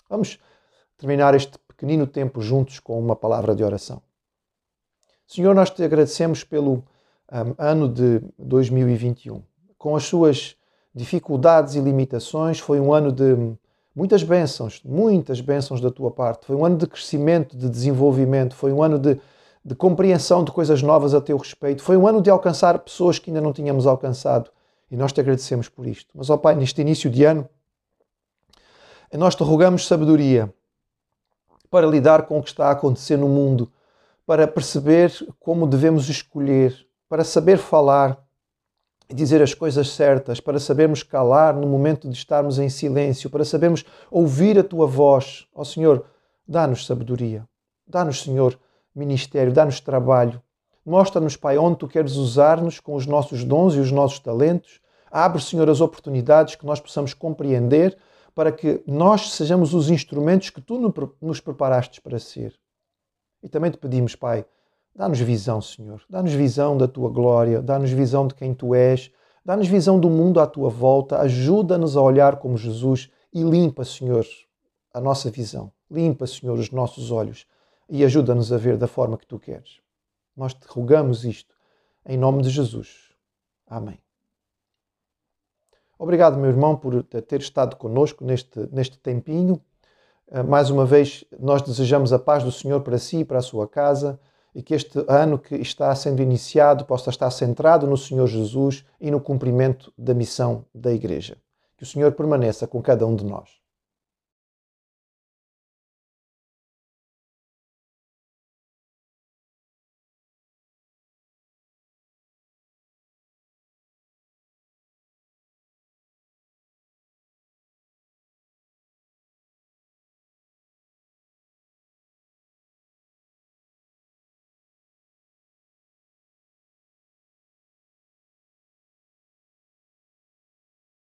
Vamos 0.09 0.38
terminar 0.97 1.35
este 1.35 1.59
pequenino 1.59 2.07
tempo 2.07 2.40
juntos 2.40 2.81
com 2.81 2.99
uma 2.99 3.14
palavra 3.14 3.55
de 3.55 3.62
oração. 3.62 4.03
Senhor, 5.27 5.55
nós 5.55 5.71
te 5.71 5.83
agradecemos 5.85 6.43
pelo 6.43 6.83
ano 7.57 7.88
de 7.88 8.21
2021. 8.38 9.43
Com 9.77 9.95
as 9.95 10.05
suas 10.05 10.57
dificuldades 10.95 11.75
e 11.75 11.81
limitações, 11.81 12.59
foi 12.59 12.81
um 12.81 12.93
ano 12.93 13.12
de 13.12 13.37
muitas 13.95 14.23
bênçãos, 14.23 14.81
muitas 14.85 15.41
bênçãos 15.41 15.81
da 15.81 15.91
tua 15.91 16.11
parte. 16.11 16.47
Foi 16.47 16.57
um 16.57 16.64
ano 16.64 16.77
de 16.77 16.87
crescimento, 16.87 17.57
de 17.57 17.69
desenvolvimento, 17.69 18.55
foi 18.55 18.73
um 18.73 18.83
ano 18.83 18.99
de, 18.99 19.21
de 19.64 19.75
compreensão 19.75 20.43
de 20.43 20.53
coisas 20.53 20.83
novas 20.83 21.14
a 21.14 21.21
teu 21.21 21.37
respeito. 21.37 21.83
Foi 21.83 21.97
um 21.97 22.07
ano 22.07 22.23
de 22.23 22.31
alcançar 22.31 22.79
pessoas 22.79 23.19
que 23.19 23.31
ainda 23.31 23.41
não 23.41 23.53
tínhamos 23.53 23.87
alcançado. 23.87 24.51
E 24.91 24.97
nós 24.97 25.12
te 25.12 25.21
agradecemos 25.21 25.69
por 25.69 25.87
isto. 25.87 26.11
Mas, 26.14 26.31
ó 26.31 26.37
Pai, 26.38 26.55
neste 26.55 26.81
início 26.81 27.11
de 27.11 27.25
ano, 27.25 27.47
nós 29.12 29.35
te 29.35 29.43
rogamos 29.43 29.87
sabedoria 29.87 30.53
para 31.71 31.87
lidar 31.87 32.23
com 32.23 32.38
o 32.38 32.43
que 32.43 32.49
está 32.49 32.69
a 32.69 32.71
acontecer 32.71 33.17
no 33.19 33.29
mundo, 33.29 33.71
para 34.25 34.47
perceber 34.47 35.12
como 35.38 35.67
devemos 35.67 36.09
escolher, 36.09 36.88
para 37.09 37.25
saber 37.25 37.59
falar 37.59 38.18
e 39.09 39.14
dizer 39.14 39.40
as 39.40 39.55
coisas 39.55 39.90
certas, 39.90 40.38
para 40.38 40.61
sabermos 40.61 41.03
calar 41.03 41.55
no 41.55 41.66
momento 41.66 42.09
de 42.09 42.14
estarmos 42.14 42.59
em 42.59 42.68
silêncio, 42.68 43.31
para 43.31 43.44
sabermos 43.44 43.85
ouvir 44.11 44.59
a 44.59 44.64
tua 44.64 44.87
voz. 44.87 45.47
Ó 45.55 45.62
oh, 45.62 45.64
Senhor, 45.64 46.05
dá-nos 46.47 46.87
sabedoria, 46.87 47.49
dá-nos, 47.87 48.23
Senhor, 48.23 48.59
ministério, 48.94 49.53
dá-nos 49.53 49.81
trabalho. 49.81 50.42
Mostra-nos, 50.85 51.37
Pai, 51.37 51.57
onde 51.57 51.79
tu 51.79 51.88
queres 51.88 52.16
usar-nos 52.16 52.81
com 52.81 52.94
os 52.94 53.07
nossos 53.07 53.44
dons 53.44 53.75
e 53.75 53.79
os 53.79 53.90
nossos 53.90 54.18
talentos. 54.18 54.81
Abre, 55.11 55.40
Senhor, 55.40 55.68
as 55.68 55.81
oportunidades 55.81 56.55
que 56.55 56.66
nós 56.66 56.81
possamos 56.81 57.14
compreender 57.14 57.97
para 58.35 58.53
que 58.53 58.83
nós 58.87 59.33
sejamos 59.33 59.75
os 59.75 59.90
instrumentos 59.90 60.51
que 60.51 60.61
tu 60.61 60.94
nos 61.21 61.40
preparaste 61.40 62.01
para 62.01 62.18
ser. 62.18 62.55
E 63.42 63.49
também 63.49 63.71
te 63.71 63.79
pedimos, 63.79 64.14
Pai, 64.14 64.44
dá-nos 64.99 65.21
visão, 65.21 65.63
Senhor, 65.63 66.03
dá-nos 66.11 66.33
visão 66.33 66.77
da 66.77 66.89
tua 66.89 67.09
glória, 67.09 67.63
dá-nos 67.63 67.93
visão 67.93 68.27
de 68.27 68.35
quem 68.35 68.53
tu 68.53 68.75
és, 68.75 69.13
dá-nos 69.45 69.69
visão 69.69 70.01
do 70.01 70.11
mundo 70.11 70.41
à 70.41 70.47
tua 70.47 70.69
volta, 70.69 71.21
ajuda-nos 71.21 71.97
a 71.97 72.03
olhar 72.03 72.39
como 72.39 72.57
Jesus 72.57 73.09
e 73.33 73.45
limpa, 73.45 73.85
Senhor, 73.85 74.27
a 74.93 75.01
nossa 75.01 75.31
visão, 75.31 75.71
limpa, 75.89 76.27
Senhor, 76.27 76.59
os 76.59 76.73
nossos 76.73 77.13
olhos 77.13 77.47
e 77.89 78.05
ajuda-nos 78.05 78.53
a 78.53 78.57
ver 78.57 78.77
da 78.77 78.89
forma 78.89 79.17
que 79.17 79.25
tu 79.25 79.39
queres. 79.39 79.81
Nós 80.37 80.53
te 80.53 80.67
rogamos 80.67 81.25
isto 81.25 81.55
em 82.05 82.19
nome 82.19 82.43
de 82.43 82.51
Jesus. 82.51 83.13
Amém. 83.69 84.01
Obrigado, 85.97 86.37
meu 86.39 86.51
irmão, 86.51 86.77
por 86.77 87.05
ter 87.05 87.41
estado 87.41 87.77
conosco 87.77 88.25
neste, 88.25 88.69
neste 88.73 88.99
tempinho. 88.99 89.63
Eh, 90.27 90.43
mais 90.43 90.71
uma 90.71 90.85
vez, 90.85 91.25
nós 91.39 91.63
desejamos 91.63 92.13
a 92.13 92.19
paz 92.19 92.43
do 92.43 92.51
Senhor 92.51 92.81
para 92.81 92.99
si 92.99 93.19
e 93.19 93.25
para 93.25 93.39
a 93.39 93.43
sua 93.43 93.69
casa 93.69 94.19
e 94.59 94.62
que 94.62 94.75
este 94.75 95.05
ano 95.07 95.38
que 95.38 95.55
está 95.55 95.94
sendo 95.94 96.21
iniciado 96.21 96.85
possa 96.85 97.11
estar 97.11 97.31
centrado 97.31 97.87
no 97.87 97.97
Senhor 97.97 98.27
Jesus 98.27 98.85
e 99.01 99.09
no 99.09 99.21
cumprimento 99.21 99.92
da 99.97 100.12
missão 100.12 100.64
da 100.75 100.92
Igreja. 100.92 101.37
Que 101.77 101.85
o 101.85 101.87
Senhor 101.87 102.11
permaneça 102.11 102.66
com 102.66 102.83
cada 102.83 103.07
um 103.07 103.14
de 103.14 103.25
nós. 103.25 103.58